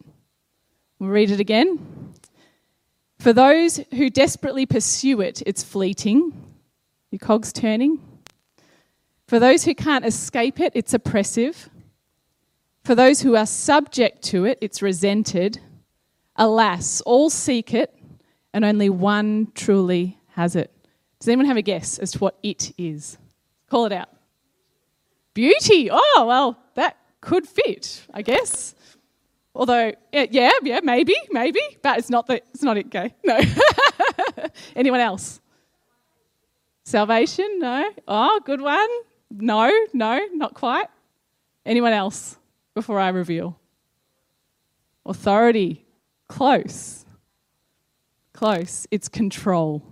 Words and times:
We'll 0.98 1.10
read 1.10 1.30
it 1.30 1.40
again. 1.40 2.14
For 3.18 3.32
those 3.32 3.80
who 3.94 4.10
desperately 4.10 4.66
pursue 4.66 5.20
it, 5.20 5.42
it's 5.46 5.62
fleeting. 5.62 6.32
Your 7.10 7.18
cog's 7.18 7.52
turning. 7.52 8.00
For 9.28 9.38
those 9.38 9.64
who 9.64 9.74
can't 9.74 10.06
escape 10.06 10.60
it, 10.60 10.72
it's 10.74 10.94
oppressive. 10.94 11.68
For 12.84 12.94
those 12.94 13.20
who 13.20 13.36
are 13.36 13.46
subject 13.46 14.22
to 14.24 14.44
it, 14.44 14.58
it's 14.60 14.80
resented. 14.80 15.60
Alas, 16.36 17.00
all 17.02 17.30
seek 17.30 17.74
it, 17.74 17.92
and 18.54 18.64
only 18.64 18.88
one 18.88 19.50
truly 19.54 20.18
has 20.28 20.54
it. 20.54 20.70
Does 21.26 21.32
anyone 21.32 21.46
have 21.46 21.56
a 21.56 21.62
guess 21.62 21.98
as 21.98 22.12
to 22.12 22.18
what 22.20 22.38
it 22.44 22.72
is? 22.78 23.18
Call 23.68 23.86
it 23.86 23.90
out. 23.90 24.10
Beauty. 25.34 25.90
Oh, 25.90 26.24
well, 26.24 26.56
that 26.76 26.96
could 27.20 27.48
fit, 27.48 28.06
I 28.14 28.22
guess. 28.22 28.76
Although, 29.52 29.92
yeah, 30.12 30.50
yeah, 30.62 30.78
maybe, 30.84 31.16
maybe, 31.32 31.58
but 31.82 31.98
it's 31.98 32.10
not 32.10 32.28
the, 32.28 32.36
it's 32.54 32.62
not 32.62 32.76
it. 32.76 32.86
Okay, 32.86 33.12
no. 33.24 33.40
Anyone 34.76 35.00
else? 35.00 35.40
Salvation? 36.84 37.58
No. 37.58 37.90
Oh, 38.06 38.40
good 38.44 38.60
one. 38.60 38.88
No, 39.32 39.68
no, 39.92 40.24
not 40.32 40.54
quite. 40.54 40.86
Anyone 41.64 41.92
else 41.92 42.36
before 42.72 43.00
I 43.00 43.08
reveal? 43.08 43.58
Authority. 45.04 45.84
Close. 46.28 47.04
Close. 48.32 48.86
It's 48.92 49.08
control. 49.08 49.82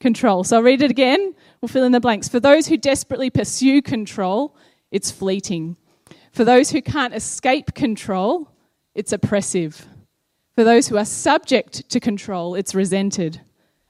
Control. 0.00 0.44
So 0.44 0.56
I'll 0.56 0.62
read 0.62 0.82
it 0.82 0.90
again. 0.90 1.34
We'll 1.60 1.68
fill 1.68 1.84
in 1.84 1.92
the 1.92 2.00
blanks. 2.00 2.28
For 2.28 2.40
those 2.40 2.68
who 2.68 2.76
desperately 2.76 3.30
pursue 3.30 3.82
control, 3.82 4.56
it's 4.90 5.10
fleeting. 5.10 5.76
For 6.32 6.44
those 6.44 6.70
who 6.70 6.80
can't 6.80 7.14
escape 7.14 7.74
control, 7.74 8.50
it's 8.94 9.12
oppressive. 9.12 9.86
For 10.54 10.64
those 10.64 10.88
who 10.88 10.96
are 10.96 11.04
subject 11.04 11.88
to 11.90 12.00
control, 12.00 12.54
it's 12.54 12.74
resented. 12.74 13.40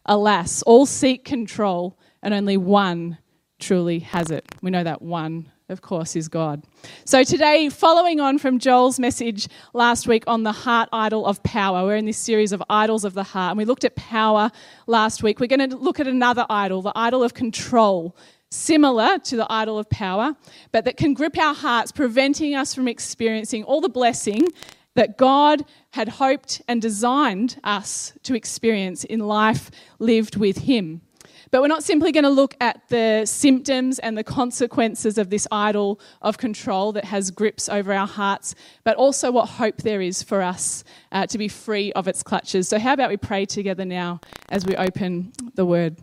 Alas, 0.06 0.62
all 0.62 0.86
seek 0.86 1.24
control, 1.24 1.98
and 2.22 2.32
only 2.32 2.56
one 2.56 3.18
truly 3.58 3.98
has 4.00 4.30
it. 4.30 4.46
We 4.62 4.70
know 4.70 4.84
that 4.84 5.02
one 5.02 5.52
of 5.68 5.82
course, 5.82 6.16
is 6.16 6.28
God. 6.28 6.62
So, 7.04 7.24
today, 7.24 7.68
following 7.68 8.20
on 8.20 8.38
from 8.38 8.58
Joel's 8.58 8.98
message 8.98 9.48
last 9.74 10.08
week 10.08 10.24
on 10.26 10.42
the 10.42 10.52
heart 10.52 10.88
idol 10.92 11.26
of 11.26 11.42
power, 11.42 11.84
we're 11.84 11.96
in 11.96 12.06
this 12.06 12.18
series 12.18 12.52
of 12.52 12.62
idols 12.70 13.04
of 13.04 13.14
the 13.14 13.22
heart, 13.22 13.52
and 13.52 13.58
we 13.58 13.64
looked 13.64 13.84
at 13.84 13.94
power 13.94 14.50
last 14.86 15.22
week. 15.22 15.40
We're 15.40 15.46
going 15.46 15.70
to 15.70 15.76
look 15.76 16.00
at 16.00 16.06
another 16.06 16.46
idol, 16.48 16.80
the 16.82 16.92
idol 16.94 17.22
of 17.22 17.34
control, 17.34 18.16
similar 18.50 19.18
to 19.18 19.36
the 19.36 19.46
idol 19.52 19.78
of 19.78 19.90
power, 19.90 20.34
but 20.72 20.84
that 20.86 20.96
can 20.96 21.12
grip 21.12 21.36
our 21.38 21.54
hearts, 21.54 21.92
preventing 21.92 22.54
us 22.54 22.74
from 22.74 22.88
experiencing 22.88 23.64
all 23.64 23.80
the 23.80 23.90
blessing 23.90 24.48
that 24.94 25.18
God 25.18 25.64
had 25.90 26.08
hoped 26.08 26.62
and 26.66 26.80
designed 26.80 27.60
us 27.62 28.14
to 28.22 28.34
experience 28.34 29.04
in 29.04 29.20
life 29.20 29.70
lived 29.98 30.36
with 30.36 30.58
Him. 30.58 31.02
But 31.50 31.62
we're 31.62 31.68
not 31.68 31.84
simply 31.84 32.12
going 32.12 32.24
to 32.24 32.30
look 32.30 32.54
at 32.60 32.82
the 32.88 33.24
symptoms 33.24 33.98
and 33.98 34.16
the 34.16 34.24
consequences 34.24 35.18
of 35.18 35.30
this 35.30 35.46
idol 35.50 36.00
of 36.20 36.38
control 36.38 36.92
that 36.92 37.04
has 37.06 37.30
grips 37.30 37.68
over 37.68 37.92
our 37.92 38.06
hearts, 38.06 38.54
but 38.84 38.96
also 38.96 39.30
what 39.30 39.48
hope 39.48 39.78
there 39.78 40.00
is 40.00 40.22
for 40.22 40.42
us 40.42 40.84
uh, 41.12 41.26
to 41.26 41.38
be 41.38 41.48
free 41.48 41.92
of 41.92 42.08
its 42.08 42.22
clutches. 42.22 42.68
So, 42.68 42.78
how 42.78 42.92
about 42.92 43.10
we 43.10 43.16
pray 43.16 43.46
together 43.46 43.84
now 43.84 44.20
as 44.50 44.66
we 44.66 44.76
open 44.76 45.32
the 45.54 45.64
word? 45.64 45.96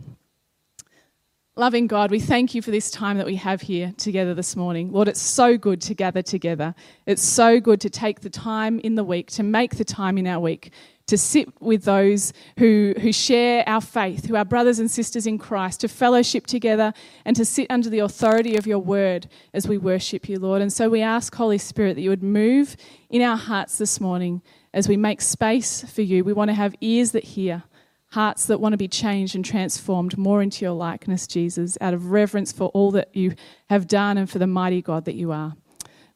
Loving 1.58 1.86
God, 1.86 2.10
we 2.10 2.20
thank 2.20 2.54
you 2.54 2.60
for 2.60 2.70
this 2.70 2.90
time 2.90 3.16
that 3.16 3.24
we 3.24 3.36
have 3.36 3.62
here 3.62 3.94
together 3.96 4.34
this 4.34 4.56
morning. 4.56 4.92
Lord, 4.92 5.08
it's 5.08 5.22
so 5.22 5.56
good 5.56 5.80
to 5.82 5.94
gather 5.94 6.20
together. 6.20 6.74
It's 7.06 7.22
so 7.22 7.60
good 7.60 7.80
to 7.80 7.88
take 7.88 8.20
the 8.20 8.28
time 8.28 8.78
in 8.80 8.94
the 8.94 9.04
week, 9.04 9.30
to 9.32 9.42
make 9.42 9.76
the 9.76 9.84
time 9.84 10.18
in 10.18 10.26
our 10.26 10.38
week 10.38 10.70
to 11.06 11.16
sit 11.16 11.48
with 11.60 11.84
those 11.84 12.32
who, 12.58 12.94
who 13.00 13.12
share 13.12 13.62
our 13.68 13.80
faith, 13.80 14.26
who 14.26 14.34
are 14.34 14.44
brothers 14.44 14.78
and 14.78 14.90
sisters 14.90 15.26
in 15.26 15.38
Christ, 15.38 15.80
to 15.80 15.88
fellowship 15.88 16.46
together 16.46 16.92
and 17.24 17.36
to 17.36 17.44
sit 17.44 17.68
under 17.70 17.88
the 17.88 18.00
authority 18.00 18.56
of 18.56 18.66
your 18.66 18.80
word 18.80 19.28
as 19.54 19.68
we 19.68 19.78
worship 19.78 20.28
you, 20.28 20.38
Lord. 20.38 20.62
And 20.62 20.72
so 20.72 20.88
we 20.88 21.02
ask, 21.02 21.34
Holy 21.34 21.58
Spirit, 21.58 21.94
that 21.94 22.02
you 22.02 22.10
would 22.10 22.24
move 22.24 22.76
in 23.08 23.22
our 23.22 23.36
hearts 23.36 23.78
this 23.78 24.00
morning 24.00 24.42
as 24.74 24.88
we 24.88 24.96
make 24.96 25.20
space 25.20 25.82
for 25.82 26.02
you. 26.02 26.24
We 26.24 26.32
want 26.32 26.48
to 26.48 26.54
have 26.54 26.74
ears 26.80 27.12
that 27.12 27.22
hear, 27.22 27.62
hearts 28.10 28.46
that 28.46 28.60
want 28.60 28.72
to 28.72 28.78
be 28.78 28.88
changed 28.88 29.36
and 29.36 29.44
transformed 29.44 30.18
more 30.18 30.42
into 30.42 30.64
your 30.64 30.74
likeness, 30.74 31.28
Jesus, 31.28 31.78
out 31.80 31.94
of 31.94 32.10
reverence 32.10 32.50
for 32.50 32.66
all 32.68 32.90
that 32.92 33.14
you 33.14 33.34
have 33.70 33.86
done 33.86 34.18
and 34.18 34.28
for 34.28 34.40
the 34.40 34.46
mighty 34.48 34.82
God 34.82 35.04
that 35.04 35.14
you 35.14 35.30
are. 35.30 35.54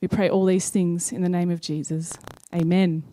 We 0.00 0.08
pray 0.08 0.28
all 0.28 0.46
these 0.46 0.70
things 0.70 1.12
in 1.12 1.22
the 1.22 1.28
name 1.28 1.50
of 1.50 1.60
Jesus. 1.60 2.12
Amen. 2.52 3.04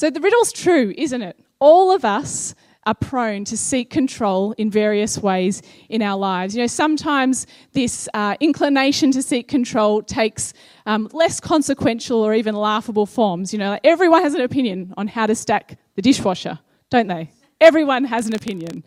So 0.00 0.08
the 0.08 0.20
riddle's 0.20 0.50
true, 0.50 0.94
isn't 0.96 1.20
it? 1.20 1.38
All 1.58 1.92
of 1.92 2.06
us 2.06 2.54
are 2.86 2.94
prone 2.94 3.44
to 3.44 3.54
seek 3.54 3.90
control 3.90 4.52
in 4.52 4.70
various 4.70 5.18
ways 5.18 5.60
in 5.90 6.00
our 6.00 6.18
lives. 6.18 6.56
You 6.56 6.62
know, 6.62 6.68
sometimes 6.68 7.46
this 7.74 8.08
uh, 8.14 8.34
inclination 8.40 9.10
to 9.10 9.20
seek 9.20 9.46
control 9.46 10.00
takes 10.00 10.54
um, 10.86 11.10
less 11.12 11.38
consequential 11.38 12.18
or 12.18 12.32
even 12.32 12.54
laughable 12.54 13.04
forms. 13.04 13.52
You 13.52 13.58
know, 13.58 13.68
like 13.72 13.82
everyone 13.84 14.22
has 14.22 14.32
an 14.32 14.40
opinion 14.40 14.94
on 14.96 15.06
how 15.06 15.26
to 15.26 15.34
stack 15.34 15.78
the 15.96 16.00
dishwasher, 16.00 16.58
don't 16.88 17.08
they? 17.08 17.30
Everyone 17.60 18.04
has 18.04 18.26
an 18.26 18.34
opinion. 18.34 18.82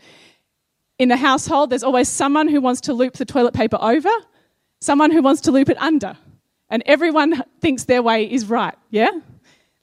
In 0.98 1.10
the 1.10 1.18
household, 1.18 1.70
there's 1.70 1.84
always 1.84 2.10
someone 2.10 2.48
who 2.48 2.60
wants 2.60 2.82
to 2.82 2.94
loop 2.94 3.18
the 3.18 3.26
toilet 3.26 3.54
paper 3.54 3.78
over, 3.80 4.10
someone 4.82 5.12
who 5.12 5.22
wants 5.22 5.42
to 5.42 5.52
loop 5.52 5.70
it 5.70 5.78
under, 5.78 6.18
and 6.72 6.82
everyone 6.88 7.44
thinks 7.62 7.84
their 7.84 8.02
way 8.02 8.24
is 8.24 8.48
right, 8.48 8.74
yeah? 8.90 9.12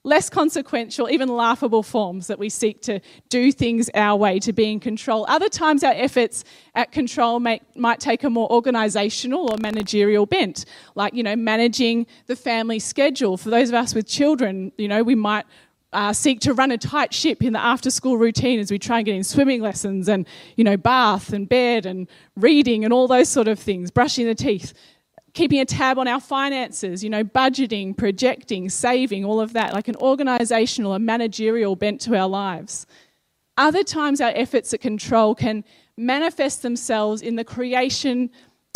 Less 0.03 0.31
consequential, 0.31 1.11
even 1.11 1.29
laughable 1.29 1.83
forms 1.83 2.27
that 2.29 2.39
we 2.39 2.49
seek 2.49 2.81
to 2.83 3.01
do 3.29 3.53
things 3.53 3.91
our 3.95 4.17
way, 4.17 4.39
to 4.39 4.53
be 4.53 4.71
in 4.71 4.81
control. 4.81 5.27
Other 5.29 5.49
times, 5.49 5.85
our 5.85 5.93
efforts 5.93 6.45
at 6.75 6.91
control 6.91 7.39
may, 7.39 7.61
might 7.77 8.01
take 8.01 8.25
a 8.25 8.31
more 8.31 8.49
organisational 8.49 9.51
or 9.51 9.59
managerial 9.59 10.25
bent, 10.25 10.65
like, 10.95 11.13
you 11.13 11.23
know, 11.23 11.37
managing 11.37 12.07
the 12.27 12.37
family 12.37 12.79
schedule. 12.79 13.37
For 13.37 13.51
those 13.51 13.69
of 13.69 13.75
us 13.75 13.95
with 13.95 14.07
children, 14.07 14.73
you 14.79 14.89
know, 14.89 15.03
we 15.03 15.15
might 15.15 15.45
uh, 15.93 16.13
seek 16.13 16.41
to 16.41 16.55
run 16.55 16.71
a 16.71 16.79
tight 16.79 17.13
ship 17.13 17.43
in 17.43 17.53
the 17.53 17.59
after 17.59 17.91
school 17.91 18.17
routine 18.17 18.59
as 18.59 18.71
we 18.71 18.79
try 18.79 18.99
and 18.99 19.07
get 19.07 19.17
in 19.17 19.25
swimming 19.25 19.61
lessons 19.61 20.09
and, 20.09 20.27
you 20.57 20.65
know, 20.65 20.79
bath 20.79 21.33
and 21.33 21.49
bed 21.49 21.85
and 21.85 22.09
reading 22.37 22.85
and 22.85 22.93
all 22.93 23.07
those 23.07 23.29
sort 23.29 23.49
of 23.49 23.59
things, 23.59 23.91
brushing 23.91 24.27
the 24.27 24.35
teeth 24.35 24.73
keeping 25.41 25.61
a 25.61 25.65
tab 25.65 25.99
on 25.99 26.07
our 26.07 26.21
finances, 26.21 27.03
you 27.03 27.09
know, 27.09 27.25
budgeting, 27.25 27.97
projecting, 27.97 28.69
saving, 28.69 29.25
all 29.25 29.41
of 29.41 29.55
that, 29.55 29.73
like 29.73 29.89
an 29.89 29.97
organizational, 29.97 30.93
a 30.93 30.99
managerial 30.99 31.75
bent 31.75 31.99
to 31.99 32.15
our 32.15 32.29
lives. 32.29 32.87
Other 33.57 33.83
times, 33.83 34.21
our 34.21 34.33
efforts 34.35 34.75
at 34.75 34.83
control 34.83 35.35
can 35.35 35.65
manifest 35.97 36.61
themselves 36.61 37.23
in 37.23 37.37
the 37.37 37.45
creation 37.45 38.29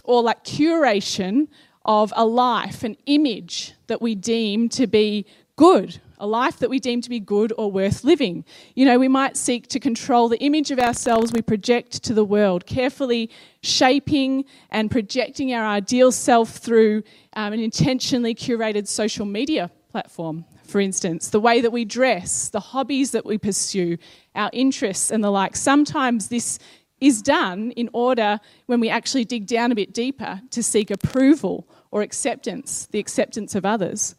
or 0.05 0.23
like 0.23 0.43
curation 0.43 1.49
of 1.85 2.15
a 2.17 2.25
life, 2.25 2.83
an 2.83 2.97
image 3.05 3.75
that 3.89 4.01
we 4.01 4.15
deem 4.15 4.71
to 4.71 4.87
be 4.87 5.27
good 5.57 6.01
a 6.25 6.27
life 6.27 6.57
that 6.59 6.71
we 6.71 6.79
deem 6.79 7.03
to 7.03 7.11
be 7.11 7.21
good 7.21 7.53
or 7.59 7.71
worth 7.71 8.03
living. 8.03 8.47
You 8.75 8.87
know, 8.87 8.99
we 8.99 9.09
might 9.09 9.37
seek 9.37 9.69
to 9.69 9.79
control 9.79 10.31
the 10.31 10.39
image 10.39 10.71
of 10.71 10.79
ourselves 10.79 11.33
we 11.33 11.43
project 11.43 12.03
to 12.05 12.15
the 12.15 12.25
world, 12.25 12.65
carefully 12.65 13.31
shaping 13.63 14.47
and 14.71 14.91
projecting 14.91 15.53
our 15.53 15.67
ideal 15.67 16.11
self 16.11 16.57
through 16.57 17.03
um, 17.35 17.53
an 17.53 17.61
intentionally 17.61 18.35
curated 18.35 18.89
social 18.89 19.27
media 19.27 19.71
platform, 19.91 20.47
for 20.65 20.81
instance, 20.81 21.29
the 21.29 21.41
way 21.41 21.61
that 21.61 21.73
we 21.73 21.85
dress, 21.85 22.49
the 22.49 22.59
hobbies 22.59 23.11
that 23.11 23.27
we 23.27 23.37
pursue, 23.37 23.99
our 24.35 24.49
interests, 24.55 25.11
and 25.11 25.23
the 25.23 25.31
like. 25.31 25.55
Sometimes 25.55 26.29
this 26.29 26.59
is 27.03 27.21
done 27.21 27.71
in 27.73 27.91
order, 27.93 28.41
when 28.65 28.81
we 28.81 28.89
actually 28.89 29.27
dig 29.27 29.47
down 29.47 29.71
a 29.73 29.75
bit 29.75 29.93
deeper, 29.93 30.41
to 30.51 30.63
seek 30.63 30.91
approval 30.91 31.69
or 31.91 32.01
acceptance, 32.01 32.87
the 32.93 32.99
acceptance 32.99 33.55
of 33.55 33.67
others. 33.67 34.15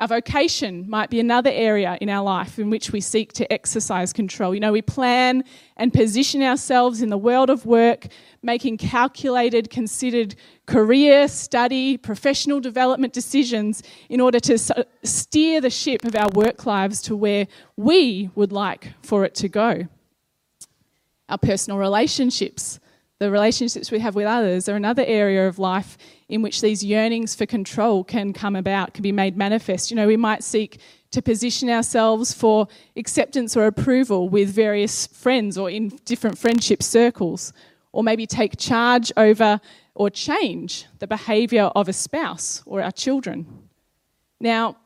Our 0.00 0.06
vocation 0.06 0.88
might 0.88 1.10
be 1.10 1.20
another 1.20 1.50
area 1.52 1.98
in 2.00 2.08
our 2.08 2.24
life 2.24 2.58
in 2.58 2.70
which 2.70 2.90
we 2.90 3.02
seek 3.02 3.34
to 3.34 3.52
exercise 3.52 4.14
control. 4.14 4.54
You 4.54 4.60
know, 4.60 4.72
we 4.72 4.80
plan 4.80 5.44
and 5.76 5.92
position 5.92 6.42
ourselves 6.42 7.02
in 7.02 7.10
the 7.10 7.18
world 7.18 7.50
of 7.50 7.66
work, 7.66 8.06
making 8.42 8.78
calculated, 8.78 9.68
considered 9.68 10.36
career, 10.64 11.28
study, 11.28 11.98
professional 11.98 12.60
development 12.60 13.12
decisions 13.12 13.82
in 14.08 14.22
order 14.22 14.40
to 14.40 14.86
steer 15.02 15.60
the 15.60 15.68
ship 15.68 16.06
of 16.06 16.16
our 16.16 16.30
work 16.30 16.64
lives 16.64 17.02
to 17.02 17.14
where 17.14 17.46
we 17.76 18.30
would 18.34 18.52
like 18.52 18.94
for 19.02 19.26
it 19.26 19.34
to 19.34 19.50
go. 19.50 19.86
Our 21.28 21.38
personal 21.38 21.78
relationships 21.78 22.80
the 23.20 23.30
relationships 23.30 23.90
we 23.90 23.98
have 23.98 24.14
with 24.14 24.26
others 24.26 24.66
are 24.66 24.76
another 24.76 25.04
area 25.06 25.46
of 25.46 25.58
life 25.58 25.98
in 26.30 26.42
which 26.42 26.60
these 26.60 26.82
yearnings 26.84 27.34
for 27.34 27.44
control 27.44 28.04
can 28.04 28.32
come 28.32 28.54
about, 28.54 28.94
can 28.94 29.02
be 29.02 29.10
made 29.10 29.36
manifest. 29.36 29.90
You 29.90 29.96
know, 29.96 30.06
we 30.06 30.16
might 30.16 30.44
seek 30.44 30.80
to 31.10 31.20
position 31.20 31.68
ourselves 31.68 32.32
for 32.32 32.68
acceptance 32.96 33.56
or 33.56 33.66
approval 33.66 34.28
with 34.28 34.48
various 34.48 35.08
friends 35.08 35.58
or 35.58 35.68
in 35.68 35.88
different 36.04 36.38
friendship 36.38 36.84
circles, 36.84 37.52
or 37.90 38.04
maybe 38.04 38.26
take 38.26 38.56
charge 38.56 39.12
over 39.16 39.60
or 39.96 40.08
change 40.08 40.86
the 41.00 41.06
behaviour 41.08 41.64
of 41.74 41.88
a 41.88 41.92
spouse 41.92 42.62
or 42.64 42.80
our 42.80 42.92
children. 42.92 43.68
Now, 44.38 44.76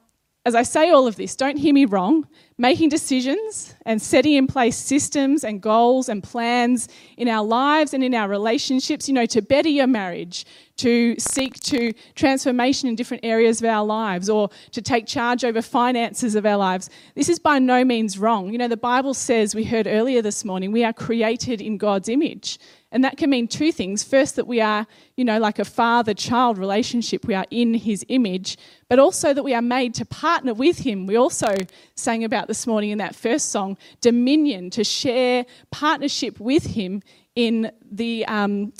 as 0.46 0.54
I 0.54 0.62
say 0.62 0.90
all 0.90 1.06
of 1.06 1.16
this, 1.16 1.36
don't 1.36 1.56
hear 1.56 1.72
me 1.72 1.86
wrong. 1.86 2.26
Making 2.58 2.90
decisions 2.90 3.74
and 3.86 4.00
setting 4.00 4.34
in 4.34 4.46
place 4.46 4.76
systems 4.76 5.42
and 5.42 5.60
goals 5.60 6.08
and 6.08 6.22
plans 6.22 6.88
in 7.16 7.28
our 7.28 7.44
lives 7.44 7.94
and 7.94 8.04
in 8.04 8.14
our 8.14 8.28
relationships, 8.28 9.08
you 9.08 9.14
know, 9.14 9.26
to 9.26 9.40
better 9.40 9.70
your 9.70 9.86
marriage, 9.86 10.44
to 10.76 11.16
seek 11.18 11.54
to 11.60 11.92
transformation 12.14 12.88
in 12.88 12.94
different 12.94 13.24
areas 13.24 13.60
of 13.62 13.68
our 13.68 13.84
lives, 13.84 14.28
or 14.28 14.50
to 14.72 14.82
take 14.82 15.06
charge 15.06 15.44
over 15.44 15.62
finances 15.62 16.34
of 16.34 16.44
our 16.44 16.58
lives. 16.58 16.90
This 17.14 17.28
is 17.28 17.38
by 17.38 17.58
no 17.58 17.84
means 17.84 18.18
wrong. 18.18 18.52
You 18.52 18.58
know, 18.58 18.68
the 18.68 18.76
Bible 18.76 19.14
says, 19.14 19.54
we 19.54 19.64
heard 19.64 19.86
earlier 19.86 20.20
this 20.20 20.44
morning, 20.44 20.72
we 20.72 20.84
are 20.84 20.92
created 20.92 21.60
in 21.60 21.78
God's 21.78 22.08
image. 22.08 22.58
And 22.94 23.02
that 23.02 23.16
can 23.16 23.28
mean 23.28 23.48
two 23.48 23.72
things. 23.72 24.04
First, 24.04 24.36
that 24.36 24.46
we 24.46 24.60
are, 24.60 24.86
you 25.16 25.24
know, 25.24 25.40
like 25.40 25.58
a 25.58 25.64
father 25.64 26.14
child 26.14 26.58
relationship, 26.58 27.26
we 27.26 27.34
are 27.34 27.44
in 27.50 27.74
his 27.74 28.06
image, 28.08 28.56
but 28.88 29.00
also 29.00 29.34
that 29.34 29.42
we 29.42 29.52
are 29.52 29.60
made 29.60 29.94
to 29.94 30.04
partner 30.04 30.54
with 30.54 30.78
him. 30.78 31.06
We 31.06 31.16
also 31.16 31.56
sang 31.96 32.22
about 32.22 32.46
this 32.46 32.68
morning 32.68 32.90
in 32.90 32.98
that 32.98 33.16
first 33.16 33.50
song 33.50 33.76
dominion, 34.00 34.70
to 34.70 34.84
share 34.84 35.44
partnership 35.72 36.38
with 36.40 36.64
him 36.64 37.02
in 37.34 37.72
the. 37.90 38.24
Um, 38.26 38.72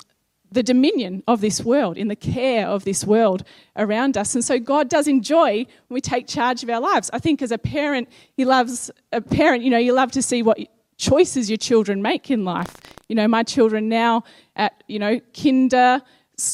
the 0.53 0.63
dominion 0.63 1.21
of 1.27 1.41
this 1.41 1.65
world, 1.65 1.99
in 1.99 2.07
the 2.07 2.15
care 2.15 2.69
of 2.69 2.85
this 2.85 3.05
world 3.05 3.43
around 3.75 4.17
us. 4.17 4.37
And 4.37 4.45
so 4.45 4.61
God 4.61 4.89
does 4.89 5.09
enjoy 5.09 5.67
when 5.89 5.95
we 5.97 6.01
take 6.01 6.29
charge 6.29 6.63
of 6.63 6.71
our 6.71 6.81
lives. 6.81 7.11
I 7.13 7.19
think 7.19 7.43
as 7.43 7.51
a 7.51 7.59
parent, 7.59 8.09
He 8.37 8.45
loves, 8.45 8.89
a 9.11 9.21
parent, 9.21 9.65
you 9.65 9.71
know, 9.71 9.79
you 9.79 9.93
love 9.93 10.13
to 10.13 10.23
see 10.23 10.45
what 10.45 10.61
choices 10.97 11.51
your 11.51 11.57
children 11.57 12.03
make 12.03 12.31
in 12.31 12.45
life. 12.45 12.77
You 13.09 13.17
know, 13.17 13.29
my 13.29 13.43
children 13.43 13.89
now 13.89 14.25
at, 14.57 14.83
you 14.89 14.99
know, 14.99 15.21
kinder, 15.39 16.03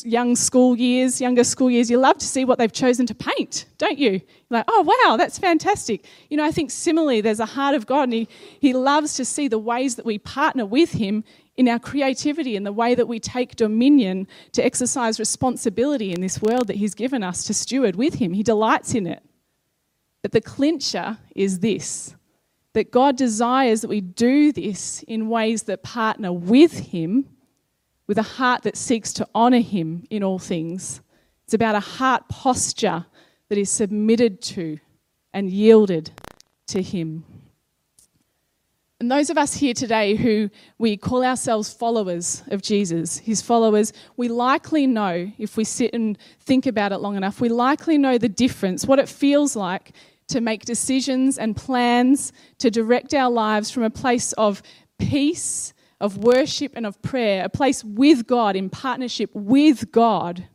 young 0.05 0.37
school 0.37 0.77
years, 0.77 1.21
younger 1.21 1.45
school 1.45 1.71
years, 1.71 1.91
you 1.91 1.99
love 1.99 2.19
to 2.19 2.27
see 2.27 2.45
what 2.45 2.59
they've 2.59 2.73
chosen 2.73 3.07
to 3.07 3.15
paint, 3.15 3.67
don't 3.79 3.99
you? 3.99 4.11
You're 4.11 4.21
like, 4.51 4.65
oh, 4.69 4.83
wow, 4.83 5.17
that's 5.17 5.39
fantastic. 5.39 6.05
You 6.29 6.37
know, 6.37 6.45
I 6.45 6.51
think 6.51 6.71
similarly, 6.71 7.21
there's 7.21 7.41
a 7.41 7.47
heart 7.47 7.75
of 7.75 7.87
God, 7.87 8.05
and 8.05 8.13
he, 8.13 8.29
he 8.61 8.73
loves 8.75 9.15
to 9.15 9.25
see 9.25 9.49
the 9.49 9.59
ways 9.59 9.97
that 9.97 10.05
we 10.05 10.19
partner 10.19 10.67
with 10.67 10.93
Him 10.93 11.25
in 11.57 11.69
our 11.69 11.79
creativity 11.79 12.57
and 12.57 12.67
the 12.67 12.73
way 12.73 12.95
that 12.95 13.09
we 13.09 13.19
take 13.21 13.57
dominion 13.57 14.27
to 14.53 14.65
exercise 14.65 15.19
responsibility 15.19 16.13
in 16.13 16.21
this 16.21 16.43
world 16.43 16.67
that 16.67 16.77
He's 16.77 16.95
given 16.95 17.23
us 17.23 17.45
to 17.45 17.55
steward 17.55 17.97
with 17.97 18.15
Him. 18.15 18.33
He 18.33 18.43
delights 18.43 18.95
in 18.95 19.07
it. 19.07 19.23
But 20.23 20.33
the 20.33 20.41
clincher 20.43 21.19
is 21.35 21.61
this 21.61 22.15
that 22.73 22.91
God 22.91 23.17
desires 23.17 23.81
that 23.81 23.89
we 23.89 24.01
do 24.01 24.53
this 24.53 25.03
in 25.05 25.29
ways 25.29 25.65
that 25.65 25.83
partner 25.83 26.33
with 26.33 26.73
Him, 26.73 27.29
with 28.07 28.19
a 28.19 28.23
heart 28.23 28.63
that 28.63 28.77
seeks 28.77 29.13
to 29.15 29.29
honour 29.35 29.61
Him 29.61 30.07
in 30.11 30.23
all 30.23 30.39
things. 30.39 31.01
It's 31.45 31.55
about 31.55 31.75
a 31.75 31.81
heart 31.81 32.29
posture 32.29 33.07
that 33.49 33.59
is 33.59 33.71
submitted 33.71 34.41
to 34.43 34.79
and 35.33 35.51
yielded 35.51 36.13
to 36.69 36.81
Him. 36.83 37.25
And 39.01 39.11
those 39.11 39.31
of 39.31 39.39
us 39.39 39.55
here 39.55 39.73
today 39.73 40.15
who 40.15 40.51
we 40.77 40.99
call 40.99 41.25
ourselves 41.25 41.73
followers 41.73 42.43
of 42.49 42.61
Jesus, 42.61 43.17
his 43.17 43.41
followers, 43.41 43.95
we 44.19 44.29
likely 44.29 44.87
know, 44.87 45.33
if 45.39 45.57
we 45.57 45.65
sit 45.65 45.95
and 45.95 46.19
think 46.41 46.67
about 46.67 46.93
it 46.93 46.99
long 46.99 47.17
enough, 47.17 47.41
we 47.41 47.49
likely 47.49 47.97
know 47.97 48.19
the 48.19 48.29
difference, 48.29 48.85
what 48.85 48.99
it 48.99 49.09
feels 49.09 49.57
like 49.57 49.93
to 50.31 50.41
make 50.41 50.65
decisions 50.65 51.39
and 51.39 51.57
plans 51.57 52.33
to 52.59 52.71
direct 52.71 53.15
our 53.15 53.31
lives 53.31 53.71
from 53.71 53.83
a 53.83 53.91
place 53.91 54.33
of 54.35 54.63
peace, 54.99 55.73
of 56.01 56.19
worship, 56.19 56.73
and 56.75 56.87
of 56.87 57.01
prayer, 57.03 57.45
a 57.45 57.49
place 57.49 57.85
with 57.85 58.27
God, 58.27 58.57
in 58.57 58.71
partnership 58.71 59.31
with 59.35 59.93
God. 59.93 60.49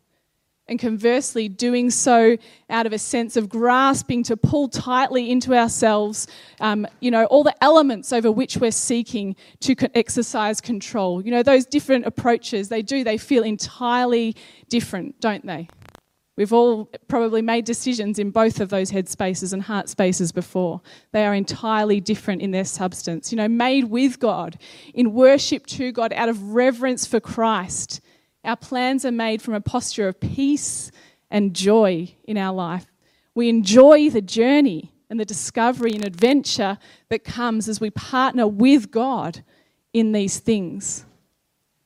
And 0.68 0.80
conversely, 0.80 1.48
doing 1.48 1.92
so 1.92 2.38
out 2.72 2.88
of 2.88 2.94
a 2.94 2.98
sense 2.98 3.38
of 3.38 3.50
grasping 3.50 4.24
to 4.24 4.36
pull 4.36 4.68
tightly 4.68 5.30
into 5.30 5.54
ourselves, 5.54 6.26
um, 6.60 6.88
you 7.02 7.12
know, 7.12 7.26
all 7.26 7.44
the 7.44 7.54
elements 7.64 8.12
over 8.12 8.32
which 8.32 8.58
we're 8.58 8.72
seeking 8.72 9.36
to 9.60 9.76
exercise 9.96 10.62
control. 10.62 11.24
You 11.24 11.30
know, 11.30 11.44
those 11.44 11.68
different 11.68 12.08
approaches, 12.08 12.70
they 12.70 12.82
do, 12.82 13.04
they 13.04 13.20
feel 13.20 13.44
entirely 13.44 14.36
different, 14.68 15.22
don't 15.22 15.46
they? 15.46 15.68
We've 16.38 16.52
all 16.52 16.90
probably 17.08 17.42
made 17.42 17.64
decisions 17.64 18.20
in 18.20 18.32
both 18.32 18.60
of 18.60 18.70
those 18.70 18.90
head 18.90 19.08
spaces 19.08 19.54
and 19.54 19.62
heart 19.62 19.88
spaces 19.88 20.34
before. 20.34 20.82
They 21.12 21.26
are 21.26 21.34
entirely 21.34 22.02
different 22.02 22.42
in 22.42 22.52
their 22.52 22.66
substance. 22.66 23.32
You 23.32 23.38
know, 23.38 23.48
made 23.48 23.86
with 23.86 24.20
God, 24.20 24.58
in 24.94 25.14
worship 25.14 25.66
to 25.68 25.94
God, 25.94 26.12
out 26.12 26.28
of 26.28 26.42
reverence 26.54 27.06
for 27.06 27.22
Christ. 27.22 28.02
Our 28.44 28.58
plans 28.58 29.06
are 29.06 29.12
made 29.12 29.42
from 29.42 29.54
a 29.54 29.62
posture 29.62 30.08
of 30.10 30.20
peace 30.20 30.92
and 31.32 31.56
joy 31.56 32.14
in 32.26 32.38
our 32.38 32.54
life. 32.54 32.86
We 33.34 33.50
enjoy 33.50 34.10
the 34.10 34.22
journey 34.22 34.92
and 35.10 35.20
the 35.20 35.26
discovery 35.26 35.94
and 35.94 36.06
adventure 36.06 36.78
that 37.10 37.24
comes 37.24 37.70
as 37.70 37.80
we 37.80 37.92
partner 37.92 38.48
with 38.48 38.92
God 38.92 39.44
in 39.94 40.12
these 40.12 40.40
things. 40.40 41.06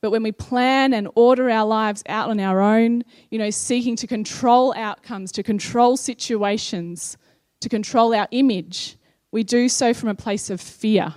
But 0.00 0.10
when 0.10 0.22
we 0.22 0.32
plan 0.32 0.94
and 0.94 1.08
order 1.14 1.50
our 1.50 1.66
lives 1.66 2.02
out 2.08 2.30
on 2.30 2.40
our 2.40 2.60
own, 2.60 3.04
you 3.30 3.38
know, 3.38 3.50
seeking 3.50 3.96
to 3.96 4.06
control 4.06 4.72
outcomes, 4.76 5.30
to 5.32 5.42
control 5.42 5.96
situations, 5.96 7.18
to 7.60 7.68
control 7.68 8.14
our 8.14 8.26
image, 8.30 8.96
we 9.30 9.44
do 9.44 9.68
so 9.68 9.92
from 9.92 10.08
a 10.08 10.14
place 10.14 10.48
of 10.48 10.60
fear. 10.60 11.14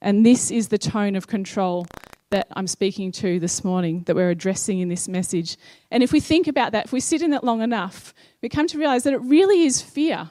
And 0.00 0.24
this 0.24 0.50
is 0.50 0.68
the 0.68 0.78
tone 0.78 1.14
of 1.14 1.26
control 1.26 1.86
that 2.30 2.48
I'm 2.56 2.66
speaking 2.66 3.12
to 3.12 3.38
this 3.38 3.62
morning, 3.62 4.02
that 4.06 4.16
we're 4.16 4.30
addressing 4.30 4.80
in 4.80 4.88
this 4.88 5.06
message. 5.06 5.56
And 5.90 6.02
if 6.02 6.10
we 6.10 6.20
think 6.20 6.48
about 6.48 6.72
that, 6.72 6.86
if 6.86 6.92
we 6.92 7.00
sit 7.00 7.22
in 7.22 7.32
it 7.32 7.44
long 7.44 7.60
enough, 7.62 8.14
we 8.42 8.48
come 8.48 8.66
to 8.68 8.78
realize 8.78 9.04
that 9.04 9.12
it 9.12 9.20
really 9.20 9.62
is 9.62 9.82
fear 9.82 10.30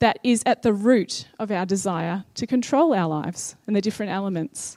that 0.00 0.18
is 0.24 0.42
at 0.44 0.62
the 0.62 0.72
root 0.72 1.28
of 1.38 1.50
our 1.50 1.64
desire 1.64 2.24
to 2.34 2.46
control 2.46 2.92
our 2.94 3.08
lives 3.08 3.54
and 3.66 3.76
the 3.76 3.80
different 3.80 4.10
elements 4.10 4.76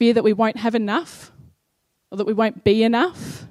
fear 0.00 0.14
that 0.14 0.24
we 0.24 0.32
won't 0.32 0.56
have 0.56 0.74
enough 0.74 1.30
or 2.10 2.16
that 2.16 2.26
we 2.26 2.32
won't 2.32 2.64
be 2.64 2.82
enough. 2.82 3.44